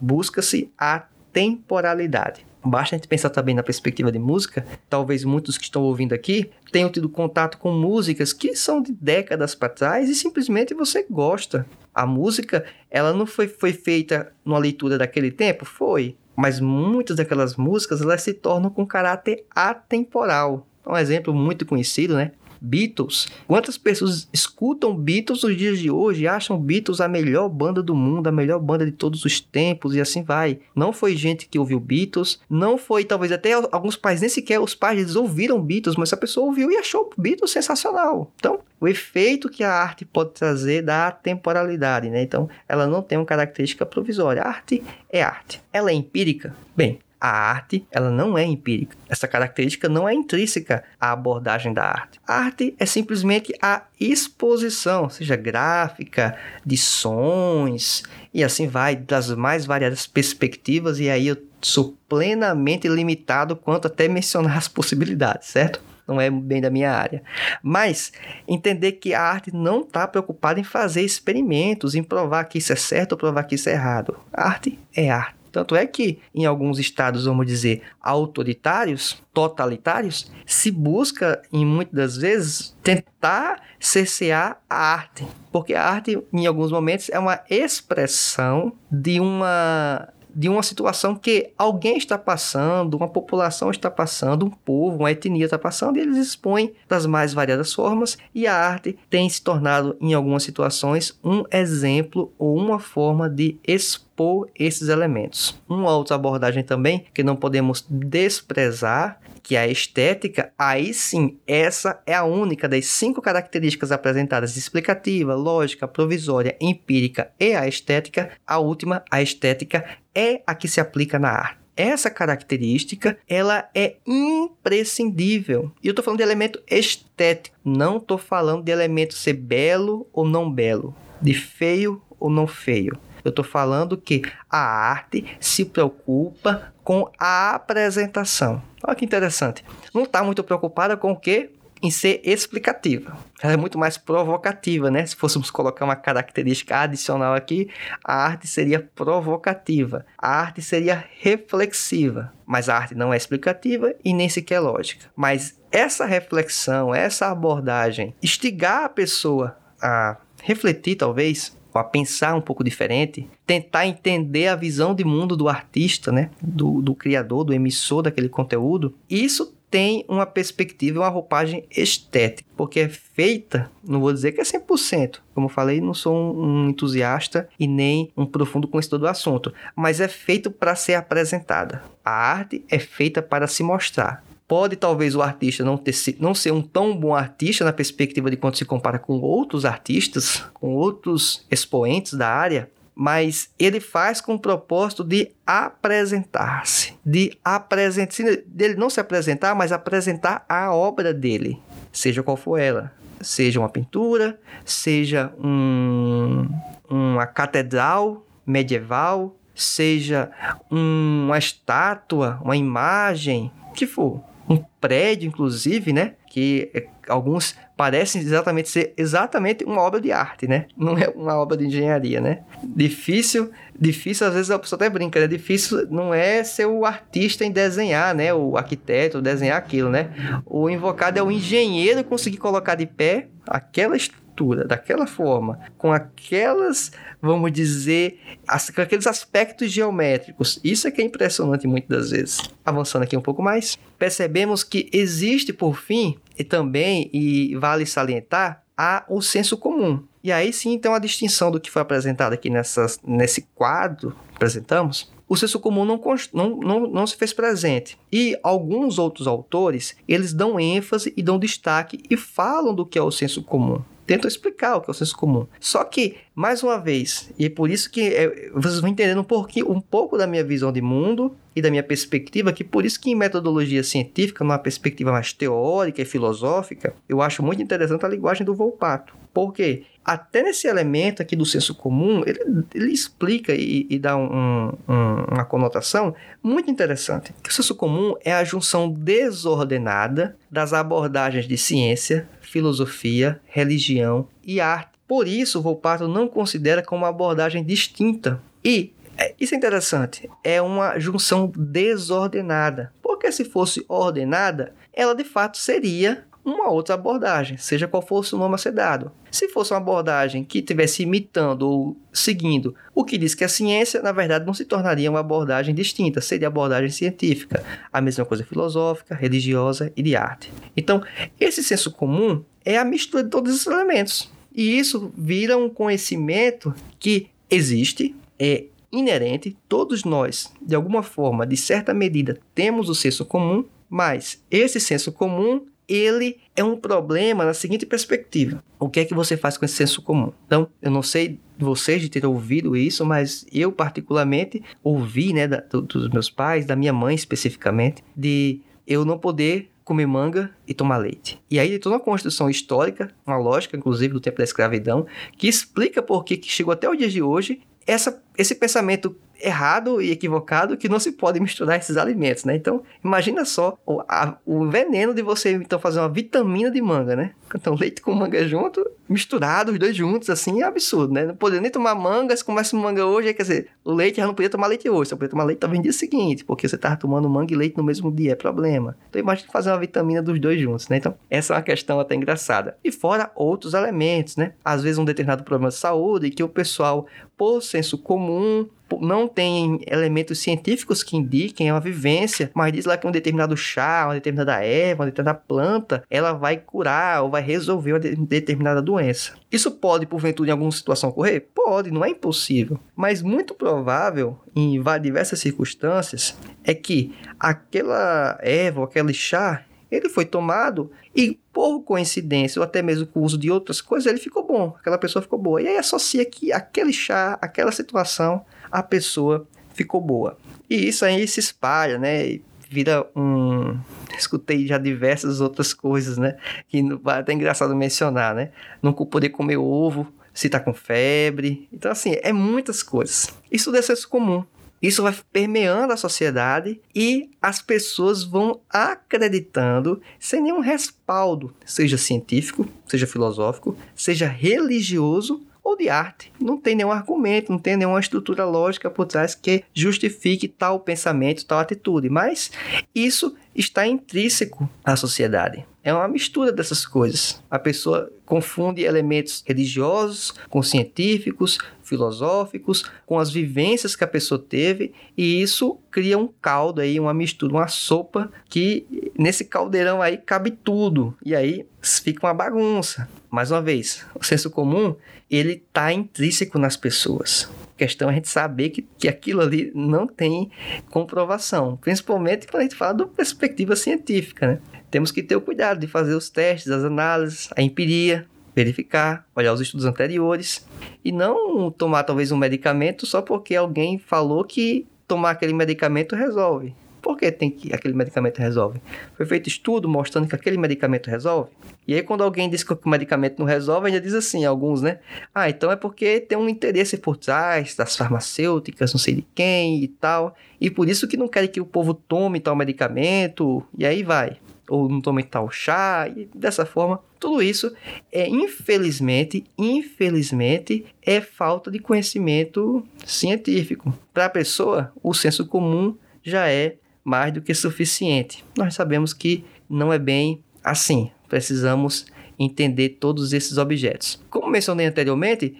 [0.04, 2.46] busca-se a temporalidade.
[2.62, 4.64] Basta a gente pensar também na perspectiva de música.
[4.88, 9.54] Talvez muitos que estão ouvindo aqui tenham tido contato com músicas que são de décadas
[9.54, 11.66] para trás e simplesmente você gosta.
[11.94, 15.64] A música, ela não foi, foi feita numa leitura daquele tempo?
[15.64, 16.16] Foi.
[16.34, 20.66] Mas muitas daquelas músicas, elas se tornam com caráter atemporal.
[20.86, 22.32] Um exemplo muito conhecido, né?
[22.60, 23.28] Beatles.
[23.46, 27.94] Quantas pessoas escutam Beatles nos dias de hoje e acham Beatles a melhor banda do
[27.94, 30.58] mundo, a melhor banda de todos os tempos e assim vai.
[30.74, 34.74] Não foi gente que ouviu Beatles, não foi talvez até alguns pais nem sequer os
[34.74, 38.30] pais eles ouviram Beatles, mas a pessoa ouviu e achou Beatles sensacional.
[38.36, 42.22] Então, o efeito que a arte pode trazer da temporalidade, né?
[42.22, 44.42] Então, ela não tem uma característica provisória.
[44.42, 45.62] A arte é arte.
[45.72, 46.54] Ela é empírica?
[46.76, 48.94] Bem, a arte, ela não é empírica.
[49.08, 52.20] Essa característica não é intrínseca à abordagem da arte.
[52.28, 58.02] A arte é simplesmente a exposição, seja gráfica, de sons
[58.34, 64.06] e assim vai, das mais variadas perspectivas, e aí eu sou plenamente limitado quanto até
[64.06, 65.80] mencionar as possibilidades, certo?
[66.06, 67.22] não é bem da minha área.
[67.62, 68.12] Mas
[68.46, 72.76] entender que a arte não está preocupada em fazer experimentos, em provar que isso é
[72.76, 74.14] certo ou provar que isso é errado.
[74.30, 75.43] A arte é arte.
[75.54, 82.16] Tanto é que em alguns estados, vamos dizer, autoritários, totalitários, se busca, em muitas das
[82.16, 85.24] vezes, tentar cercear a arte.
[85.52, 91.50] Porque a arte, em alguns momentos, é uma expressão de uma de uma situação que
[91.56, 96.16] alguém está passando, uma população está passando, um povo, uma etnia está passando, e eles
[96.16, 101.44] expõem das mais variadas formas, e a arte tem se tornado, em algumas situações, um
[101.52, 105.58] exemplo ou uma forma de expor esses elementos.
[105.68, 112.14] Uma outra abordagem também que não podemos desprezar que a estética, aí sim, essa é
[112.14, 118.30] a única das cinco características apresentadas: explicativa, lógica, provisória, empírica e a estética.
[118.46, 119.84] A última, a estética,
[120.14, 121.58] é a que se aplica na arte.
[121.76, 125.72] Essa característica, ela é imprescindível.
[125.82, 130.24] E eu estou falando de elemento estético, não estou falando de elemento ser belo ou
[130.24, 132.96] não belo, de feio ou não feio.
[133.24, 138.62] Eu estou falando que a arte se preocupa com a apresentação.
[138.86, 139.64] Olha que interessante.
[139.92, 141.50] Não está muito preocupada com o quê?
[141.82, 143.16] Em ser explicativa.
[143.42, 145.04] Ela é muito mais provocativa, né?
[145.04, 147.68] Se fôssemos colocar uma característica adicional aqui,
[148.02, 150.06] a arte seria provocativa.
[150.16, 152.32] A arte seria reflexiva.
[152.46, 155.06] Mas a arte não é explicativa e nem sequer lógica.
[155.16, 162.64] Mas essa reflexão, essa abordagem, instigar a pessoa a refletir, talvez, a pensar um pouco
[162.64, 166.30] diferente, tentar entender a visão de mundo do artista, né?
[166.40, 168.94] Do, do criador, do emissor daquele conteúdo.
[169.08, 174.44] Isso tem uma perspectiva, uma roupagem estética, porque é feita, não vou dizer que é
[174.44, 180.00] 100%, como falei, não sou um entusiasta e nem um profundo conhecedor do assunto, mas
[180.00, 181.82] é feito para ser apresentada.
[182.04, 184.22] A arte é feita para se mostrar.
[184.46, 188.36] Pode talvez o artista não, ter, não ser um tão bom artista na perspectiva de
[188.36, 194.34] quando se compara com outros artistas, com outros expoentes da área, mas ele faz com
[194.34, 201.58] o propósito de apresentar-se, de apresentar, dele não se apresentar, mas apresentar a obra dele,
[201.90, 202.92] seja qual for ela,
[203.22, 206.46] seja uma pintura, seja um,
[206.88, 210.30] uma catedral medieval, seja
[210.70, 216.14] uma estátua, uma imagem, o que for um prédio, inclusive, né?
[216.28, 220.66] Que é, alguns parecem exatamente ser exatamente uma obra de arte, né?
[220.76, 222.40] Não é uma obra de engenharia, né?
[222.62, 225.26] Difícil, difícil às vezes a pessoa até brinca, né?
[225.26, 228.32] Difícil não é ser o artista em desenhar, né?
[228.32, 230.42] O arquiteto desenhar aquilo, né?
[230.46, 234.23] O invocado é o engenheiro conseguir colocar de pé aquela estrutura
[234.66, 236.90] daquela forma, com aquelas
[237.24, 240.60] vamos dizer, as, com aqueles aspectos geométricos.
[240.62, 242.40] Isso é que é impressionante muitas das vezes.
[242.64, 248.62] Avançando aqui um pouco mais, percebemos que existe, por fim, e também, e vale salientar,
[248.76, 250.02] há o senso comum.
[250.22, 254.36] E aí sim tem uma distinção do que foi apresentado aqui nessas, nesse quadro que
[254.36, 255.12] apresentamos.
[255.26, 256.00] O senso comum não,
[256.32, 257.98] não, não, não se fez presente.
[258.12, 263.02] E alguns outros autores, eles dão ênfase e dão destaque e falam do que é
[263.02, 265.46] o senso comum tentam explicar o que é o senso comum.
[265.60, 269.24] Só que, mais uma vez, e é por isso que é, vocês vão entendendo um,
[269.24, 273.00] pouquinho, um pouco da minha visão de mundo e da minha perspectiva, que por isso
[273.00, 278.08] que em metodologia científica, numa perspectiva mais teórica e filosófica, eu acho muito interessante a
[278.08, 279.14] linguagem do Volpato.
[279.32, 284.68] Porque até nesse elemento aqui do senso comum, ele, ele explica e, e dá um,
[284.88, 287.34] um, uma conotação muito interessante.
[287.48, 294.92] O senso comum é a junção desordenada das abordagens de ciência, filosofia, religião e arte.
[295.08, 298.40] Por isso, Volpato não considera como uma abordagem distinta.
[298.64, 302.92] E é, isso é interessante, é uma junção desordenada.
[303.02, 308.38] Porque se fosse ordenada, ela de fato seria uma outra abordagem, seja qual fosse o
[308.38, 309.10] nome a ser dado.
[309.30, 314.02] Se fosse uma abordagem que estivesse imitando ou seguindo o que diz que é ciência,
[314.02, 317.64] na verdade não se tornaria uma abordagem distinta, seria abordagem científica.
[317.92, 320.52] A mesma coisa filosófica, religiosa e de arte.
[320.76, 321.02] Então,
[321.40, 324.30] esse senso comum é a mistura de todos esses elementos.
[324.54, 331.56] E isso vira um conhecimento que existe, é inerente, todos nós, de alguma forma, de
[331.56, 337.54] certa medida, temos o senso comum, mas esse senso comum ele é um problema na
[337.54, 338.62] seguinte perspectiva.
[338.78, 340.32] O que é que você faz com esse senso comum?
[340.46, 345.60] Então, eu não sei vocês de ter ouvido isso, mas eu particularmente ouvi, né, da,
[345.60, 350.96] dos meus pais, da minha mãe especificamente, de eu não poder comer manga e tomar
[350.96, 351.40] leite.
[351.50, 355.06] E aí tem toda uma construção histórica, uma lógica, inclusive, do tempo da escravidão,
[355.36, 360.10] que explica por que chegou até o dia de hoje essa, esse pensamento errado e
[360.10, 362.56] equivocado que não se pode misturar esses alimentos, né?
[362.56, 367.14] Então, imagina só o, a, o veneno de você então fazer uma vitamina de manga,
[367.14, 367.32] né?
[367.54, 371.26] Então, leite com manga junto, misturado, os dois juntos, assim, é absurdo, né?
[371.26, 374.34] Não poderia nem tomar manga, se começa manga hoje, quer dizer, o leite já não
[374.34, 376.96] podia tomar leite hoje, só podia tomar leite talvez no dia seguinte, porque você tava
[376.96, 378.96] tomando manga e leite no mesmo dia, é problema.
[379.10, 380.96] Então, imagina fazer uma vitamina dos dois juntos, né?
[380.96, 382.76] Então, essa é uma questão até engraçada.
[382.82, 384.54] E fora outros elementos, né?
[384.64, 388.68] Às vezes um determinado problema de saúde que o pessoal, por senso comum,
[389.00, 393.56] não tem elementos científicos que indiquem, é uma vivência, mas diz lá que um determinado
[393.56, 398.16] chá, uma determinada erva, uma determinada planta, ela vai curar ou vai resolver uma de
[398.16, 399.32] determinada doença.
[399.50, 401.48] Isso pode, porventura, em alguma situação ocorrer?
[401.54, 402.78] Pode, não é impossível.
[402.96, 409.64] Mas muito provável, em diversas circunstâncias, é que aquela erva ou aquele chá
[409.96, 414.10] ele foi tomado e, por coincidência, ou até mesmo com o uso de outras coisas,
[414.10, 414.74] ele ficou bom.
[414.78, 415.62] Aquela pessoa ficou boa.
[415.62, 418.44] E aí associa que aquele chá, aquela situação,
[418.74, 420.36] a pessoa ficou boa.
[420.68, 422.40] E isso aí se espalha, né?
[422.68, 423.78] Vira um.
[424.18, 426.36] Escutei já diversas outras coisas, né?
[426.68, 428.50] Que vai até engraçado mencionar, né?
[428.82, 431.68] Não poder comer ovo se tá com febre.
[431.72, 433.32] Então, assim, é muitas coisas.
[433.50, 434.44] Isso deve ser comum.
[434.82, 442.68] Isso vai permeando a sociedade e as pessoas vão acreditando sem nenhum respaldo, seja científico,
[442.86, 446.30] seja filosófico, seja religioso ou de arte.
[446.38, 451.46] Não tem nenhum argumento, não tem nenhuma estrutura lógica por trás que justifique tal pensamento,
[451.46, 452.50] tal atitude, mas
[452.94, 455.66] isso está intrínseco à sociedade.
[455.82, 457.42] É uma mistura dessas coisas.
[457.50, 464.92] A pessoa confunde elementos religiosos com científicos, filosóficos, com as vivências que a pessoa teve,
[465.16, 470.50] e isso cria um caldo aí, uma mistura, uma sopa que nesse caldeirão aí cabe
[470.50, 471.14] tudo.
[471.24, 473.08] E aí fica uma bagunça.
[473.30, 474.94] Mais uma vez, o senso comum,
[475.30, 477.48] ele está intrínseco nas pessoas.
[477.74, 480.50] A questão é a gente saber que, que aquilo ali não tem
[480.90, 484.58] comprovação, principalmente quando a gente fala da perspectiva científica, né?
[484.94, 489.52] temos que ter o cuidado de fazer os testes, as análises, a empiria, verificar, olhar
[489.52, 490.66] os estudos anteriores
[491.04, 496.74] e não tomar talvez um medicamento só porque alguém falou que tomar aquele medicamento resolve.
[497.02, 498.80] Por que tem que aquele medicamento resolve?
[499.14, 501.50] Foi feito estudo mostrando que aquele medicamento resolve?
[501.86, 505.00] E aí quando alguém diz que o medicamento não resolve, ainda diz assim, alguns, né?
[505.34, 509.82] Ah, então é porque tem um interesse por trás das farmacêuticas, não sei de quem
[509.82, 513.84] e tal, e por isso que não querem que o povo tome tal medicamento, e
[513.84, 514.38] aí vai
[514.68, 517.72] ou não tome tal chá, e dessa forma, tudo isso
[518.10, 523.96] é infelizmente, infelizmente, é falta de conhecimento científico.
[524.12, 528.44] Para a pessoa, o senso comum já é mais do que suficiente.
[528.56, 531.10] Nós sabemos que não é bem assim.
[531.28, 532.06] Precisamos
[532.38, 534.20] entender todos esses objetos.
[534.30, 535.56] Como mencionei anteriormente,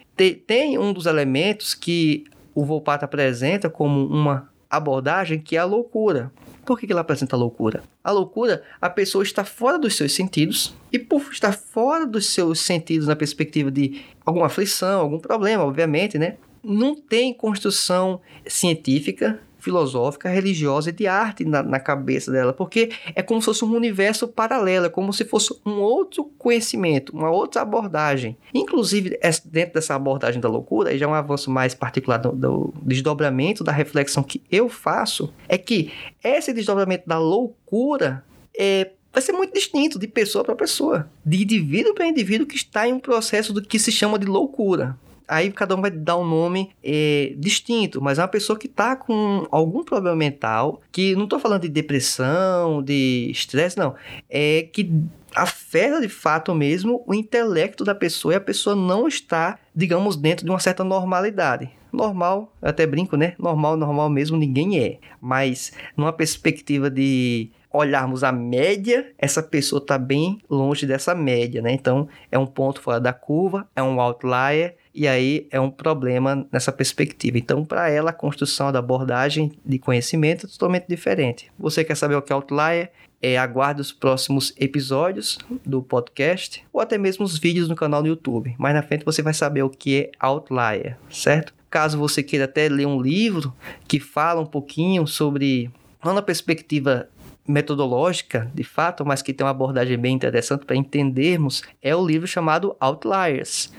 [0.47, 2.25] tem um dos elementos que
[2.55, 6.33] o Volpato apresenta como uma abordagem que é a loucura.
[6.65, 7.83] Por que ela apresenta loucura?
[8.03, 12.61] A loucura, a pessoa está fora dos seus sentidos, e por estar fora dos seus
[12.61, 16.37] sentidos na perspectiva de alguma aflição, algum problema, obviamente, né?
[16.63, 23.23] Não tem construção científica filosófica, religiosa e de arte na, na, cabeça dela, porque é
[23.23, 27.63] como se fosse um universo paralelo, é como se fosse um outro conhecimento, uma outra
[27.63, 28.37] abordagem.
[28.53, 32.75] Inclusive, dentro dessa abordagem da loucura, e já é um avanço mais particular do, do
[32.83, 35.91] desdobramento da reflexão que eu faço, é que
[36.23, 38.23] esse desdobramento da loucura
[38.57, 42.89] é vai ser muito distinto de pessoa para pessoa, de indivíduo para indivíduo que está
[42.89, 44.99] em um processo do que se chama de loucura.
[45.27, 48.95] Aí cada um vai dar um nome é, distinto, mas é uma pessoa que está
[48.95, 53.95] com algum problema mental, que não estou falando de depressão, de estresse, não.
[54.29, 54.91] É que
[55.35, 60.45] afeta de fato mesmo o intelecto da pessoa e a pessoa não está, digamos, dentro
[60.45, 61.71] de uma certa normalidade.
[61.93, 63.35] Normal, até brinco, né?
[63.39, 64.99] Normal, normal mesmo, ninguém é.
[65.21, 71.73] Mas numa perspectiva de olharmos a média, essa pessoa está bem longe dessa média, né?
[71.73, 76.47] Então é um ponto fora da curva, é um outlier e aí é um problema
[76.53, 77.37] nessa perspectiva.
[77.37, 81.51] Então, para ela, a construção da abordagem de conhecimento é totalmente diferente.
[81.59, 82.93] Você quer saber o que é outlier?
[83.21, 88.09] É, aguarde os próximos episódios do podcast ou até mesmo os vídeos no canal do
[88.09, 88.55] YouTube.
[88.59, 91.55] Mais na frente você vai saber o que é outlier, certo?
[91.71, 93.53] Caso você queira até ler um livro
[93.89, 95.71] que fala um pouquinho sobre,
[96.05, 97.09] não na perspectiva
[97.49, 102.27] metodológica, de fato, mas que tem uma abordagem bem interessante para entendermos, é o livro
[102.27, 103.73] chamado Outliers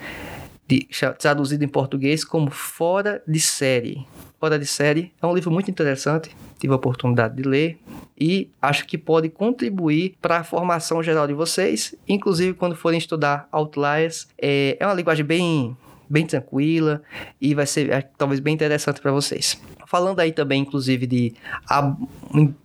[0.67, 0.87] de,
[1.19, 4.05] traduzido em português como Fora de Série.
[4.39, 7.79] Fora de Série é um livro muito interessante, tive a oportunidade de ler
[8.19, 13.47] e acho que pode contribuir para a formação geral de vocês, inclusive quando forem estudar
[13.51, 14.27] Outliers.
[14.37, 15.75] É, é uma linguagem bem,
[16.09, 17.01] bem tranquila
[17.39, 19.59] e vai ser é, talvez bem interessante para vocês.
[19.87, 21.33] Falando aí também, inclusive, de
[21.69, 21.95] a,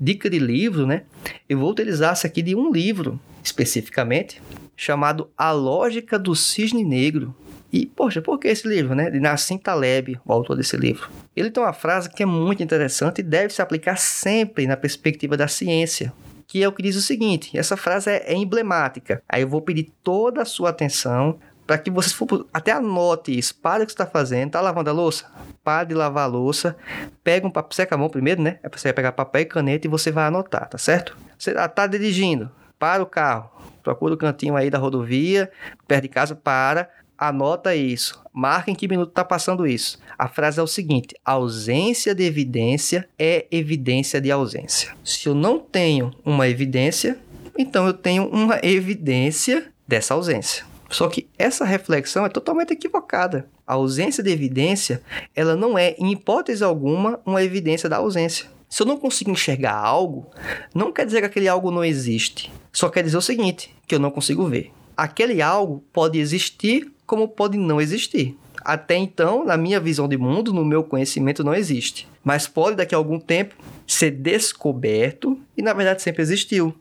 [0.01, 1.03] dica de livro, né?
[1.49, 4.41] Eu vou utilizar essa aqui de um livro especificamente,
[4.77, 7.35] chamado A Lógica do Cisne Negro,
[7.73, 9.11] e, poxa, por que esse livro, né?
[9.11, 11.09] De Nassim Taleb, o autor desse livro.
[11.37, 15.37] Ele tem uma frase que é muito interessante e deve se aplicar sempre na perspectiva
[15.37, 16.13] da ciência,
[16.47, 19.23] que é o que diz o seguinte: essa frase é, é emblemática.
[19.29, 21.39] Aí eu vou pedir toda a sua atenção
[21.71, 23.55] para que você for, até anote isso.
[23.55, 24.51] Para o que você está fazendo.
[24.51, 25.27] Tá lavando a louça?
[25.63, 26.77] Para de lavar a louça.
[27.23, 28.59] Pega um papel, seca a mão primeiro, né?
[28.73, 31.17] Você pegar papel e caneta e você vai anotar, tá certo?
[31.39, 33.51] Você está dirigindo, para o carro.
[33.85, 35.49] Procura o cantinho aí da rodovia,
[35.87, 36.91] perto de casa, para
[37.21, 38.19] Anota isso.
[38.33, 39.99] Marca em que minuto está passando isso.
[40.19, 44.97] A frase é o seguinte: ausência de evidência é evidência de ausência.
[45.05, 47.19] Se eu não tenho uma evidência,
[47.59, 50.65] então eu tenho uma evidência dessa ausência.
[50.89, 53.47] Só que essa reflexão é totalmente equivocada.
[53.67, 55.03] A ausência de evidência,
[55.37, 58.47] ela não é, em hipótese alguma, uma evidência da ausência.
[58.67, 60.31] Se eu não consigo enxergar algo,
[60.75, 62.51] não quer dizer que aquele algo não existe.
[62.73, 64.73] Só quer dizer o seguinte, que eu não consigo ver.
[64.97, 68.39] Aquele algo pode existir como pode não existir.
[68.63, 72.07] Até então, na minha visão de mundo, no meu conhecimento, não existe.
[72.23, 76.73] Mas pode, daqui a algum tempo, ser descoberto e, na verdade, sempre existiu.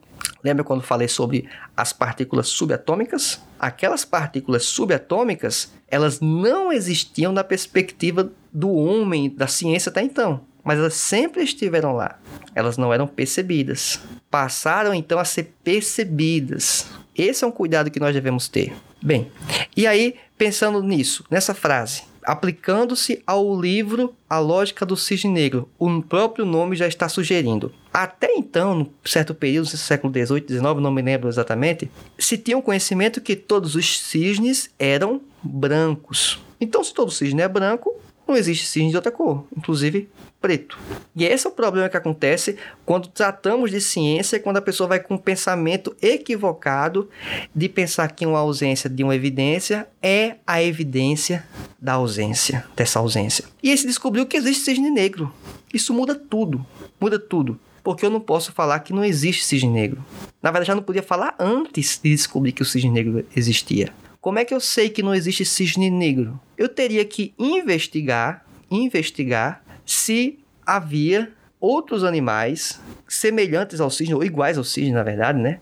[0.43, 3.41] Lembra quando falei sobre as partículas subatômicas?
[3.59, 10.41] Aquelas partículas subatômicas, elas não existiam na perspectiva do homem, da ciência até então.
[10.63, 12.19] Mas elas sempre estiveram lá.
[12.53, 13.99] Elas não eram percebidas.
[14.29, 16.85] Passaram então a ser percebidas.
[17.15, 18.75] Esse é um cuidado que nós devemos ter.
[19.01, 19.31] Bem,
[19.75, 26.01] e aí, pensando nisso, nessa frase, aplicando-se ao livro A Lógica do Cisne Negro, o
[26.01, 27.73] próprio nome já está sugerindo.
[27.93, 32.57] Até então, no certo período, no século XVIII, XIX, não me lembro exatamente, se tinha
[32.57, 36.39] um conhecimento que todos os cisnes eram brancos.
[36.59, 37.95] Então, se todo cisne é branco,
[38.27, 40.09] não existe cisne de outra cor, inclusive
[40.41, 40.77] preto.
[41.15, 44.99] E esse é o problema que acontece quando tratamos de ciência, quando a pessoa vai
[44.99, 47.09] com um pensamento equivocado
[47.53, 51.45] de pensar que uma ausência de uma evidência é a evidência
[51.79, 53.45] da ausência, dessa ausência.
[53.61, 55.31] E esse descobriu que existe cisne negro.
[55.73, 56.65] Isso muda tudo,
[56.99, 57.59] muda tudo.
[57.83, 60.03] Porque eu não posso falar que não existe cisne negro.
[60.41, 63.93] Na verdade, já não podia falar antes de descobrir que o cisne negro existia.
[64.21, 66.39] Como é que eu sei que não existe cisne negro?
[66.57, 69.63] Eu teria que investigar, investigar
[69.93, 75.59] se havia outros animais semelhantes ao cisne, ou iguais ao cisne, na verdade, né?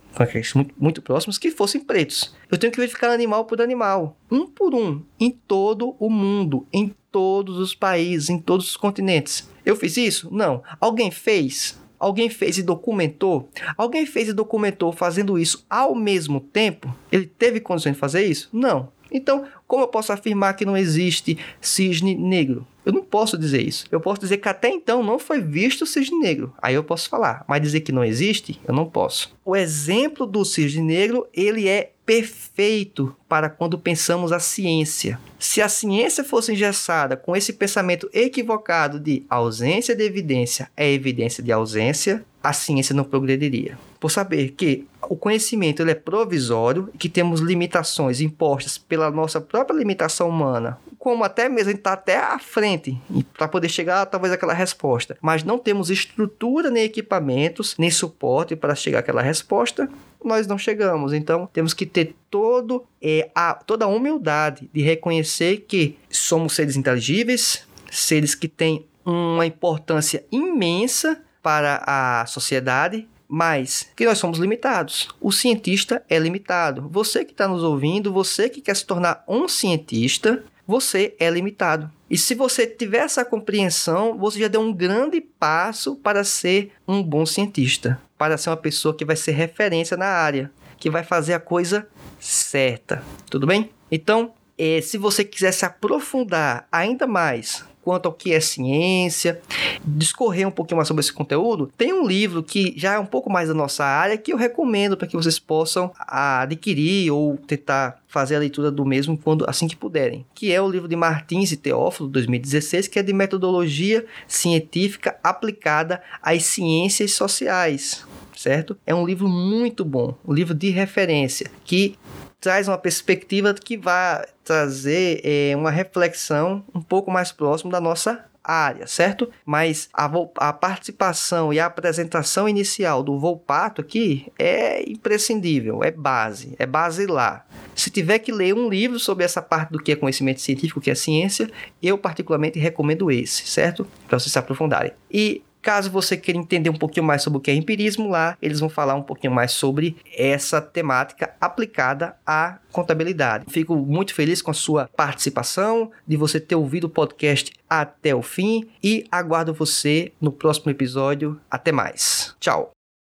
[0.53, 2.35] Muito, muito próximos, que fossem pretos.
[2.51, 6.93] Eu tenho que verificar animal por animal, um por um, em todo o mundo, em
[7.09, 9.49] todos os países, em todos os continentes.
[9.65, 10.29] Eu fiz isso?
[10.31, 10.61] Não.
[10.79, 11.79] Alguém fez?
[11.97, 13.49] Alguém fez e documentou?
[13.77, 16.93] Alguém fez e documentou fazendo isso ao mesmo tempo?
[17.11, 18.49] Ele teve condições de fazer isso?
[18.51, 18.91] Não.
[19.09, 22.67] Então, como eu posso afirmar que não existe cisne negro?
[22.87, 23.85] Eu não posso dizer isso.
[23.91, 26.53] Eu posso dizer que até então não foi visto o cisne negro.
[26.61, 27.43] Aí eu posso falar.
[27.45, 29.35] Mas dizer que não existe, eu não posso.
[29.43, 35.19] O exemplo do cisne negro, ele é perfeito para quando pensamos a ciência.
[35.37, 41.43] Se a ciência fosse engessada com esse pensamento equivocado de ausência de evidência é evidência
[41.43, 43.77] de ausência, a ciência não progrediria.
[43.99, 49.41] Por saber que o conhecimento ele é provisório e que temos limitações impostas pela nossa
[49.41, 50.77] própria limitação humana,
[51.07, 53.01] como até mesmo a está até à frente
[53.37, 58.75] para poder chegar talvez àquela resposta, mas não temos estrutura nem equipamentos nem suporte para
[58.75, 59.89] chegar àquela resposta,
[60.21, 61.13] nós não chegamos.
[61.13, 66.75] Então temos que ter todo é, a, toda a humildade de reconhecer que somos seres
[66.75, 75.07] inteligíveis, seres que têm uma importância imensa para a sociedade, mas que nós somos limitados.
[75.21, 76.89] O cientista é limitado.
[76.91, 81.89] Você que está nos ouvindo, você que quer se tornar um cientista, você é limitado.
[82.09, 87.01] E se você tiver essa compreensão, você já deu um grande passo para ser um
[87.01, 91.33] bom cientista, para ser uma pessoa que vai ser referência na área, que vai fazer
[91.33, 91.87] a coisa
[92.19, 93.01] certa.
[93.29, 93.71] Tudo bem?
[93.91, 99.39] Então, eh, se você quiser se aprofundar ainda mais quanto ao que é ciência,
[99.81, 103.29] discorrer um pouquinho mais sobre esse conteúdo, tem um livro que já é um pouco
[103.29, 108.35] mais da nossa área que eu recomendo para que vocês possam adquirir ou tentar fazer
[108.35, 111.55] a leitura do mesmo quando assim que puderem, que é o livro de Martins e
[111.55, 118.77] Teófilo 2016, que é de metodologia científica aplicada às ciências sociais, certo?
[118.85, 121.95] É um livro muito bom, um livro de referência que
[122.39, 128.25] traz uma perspectiva que vai trazer é, uma reflexão um pouco mais próximo da nossa
[128.47, 129.29] área, certo?
[129.45, 136.55] Mas a, a, participação e a apresentação inicial do Volpato aqui é imprescindível, é base,
[136.57, 137.45] é basilar.
[137.75, 140.89] Se tiver que ler um livro sobre essa parte do que é conhecimento científico, que
[140.89, 141.49] é ciência,
[141.83, 143.85] eu particularmente recomendo esse, certo?
[144.07, 144.93] Para vocês se aprofundarem.
[145.11, 148.61] E Caso você queira entender um pouquinho mais sobre o que é empirismo, lá eles
[148.61, 153.43] vão falar um pouquinho mais sobre essa temática aplicada à contabilidade.
[153.49, 158.21] Fico muito feliz com a sua participação, de você ter ouvido o podcast até o
[158.21, 161.37] fim e aguardo você no próximo episódio.
[161.51, 162.33] Até mais.
[162.39, 162.76] Tchau.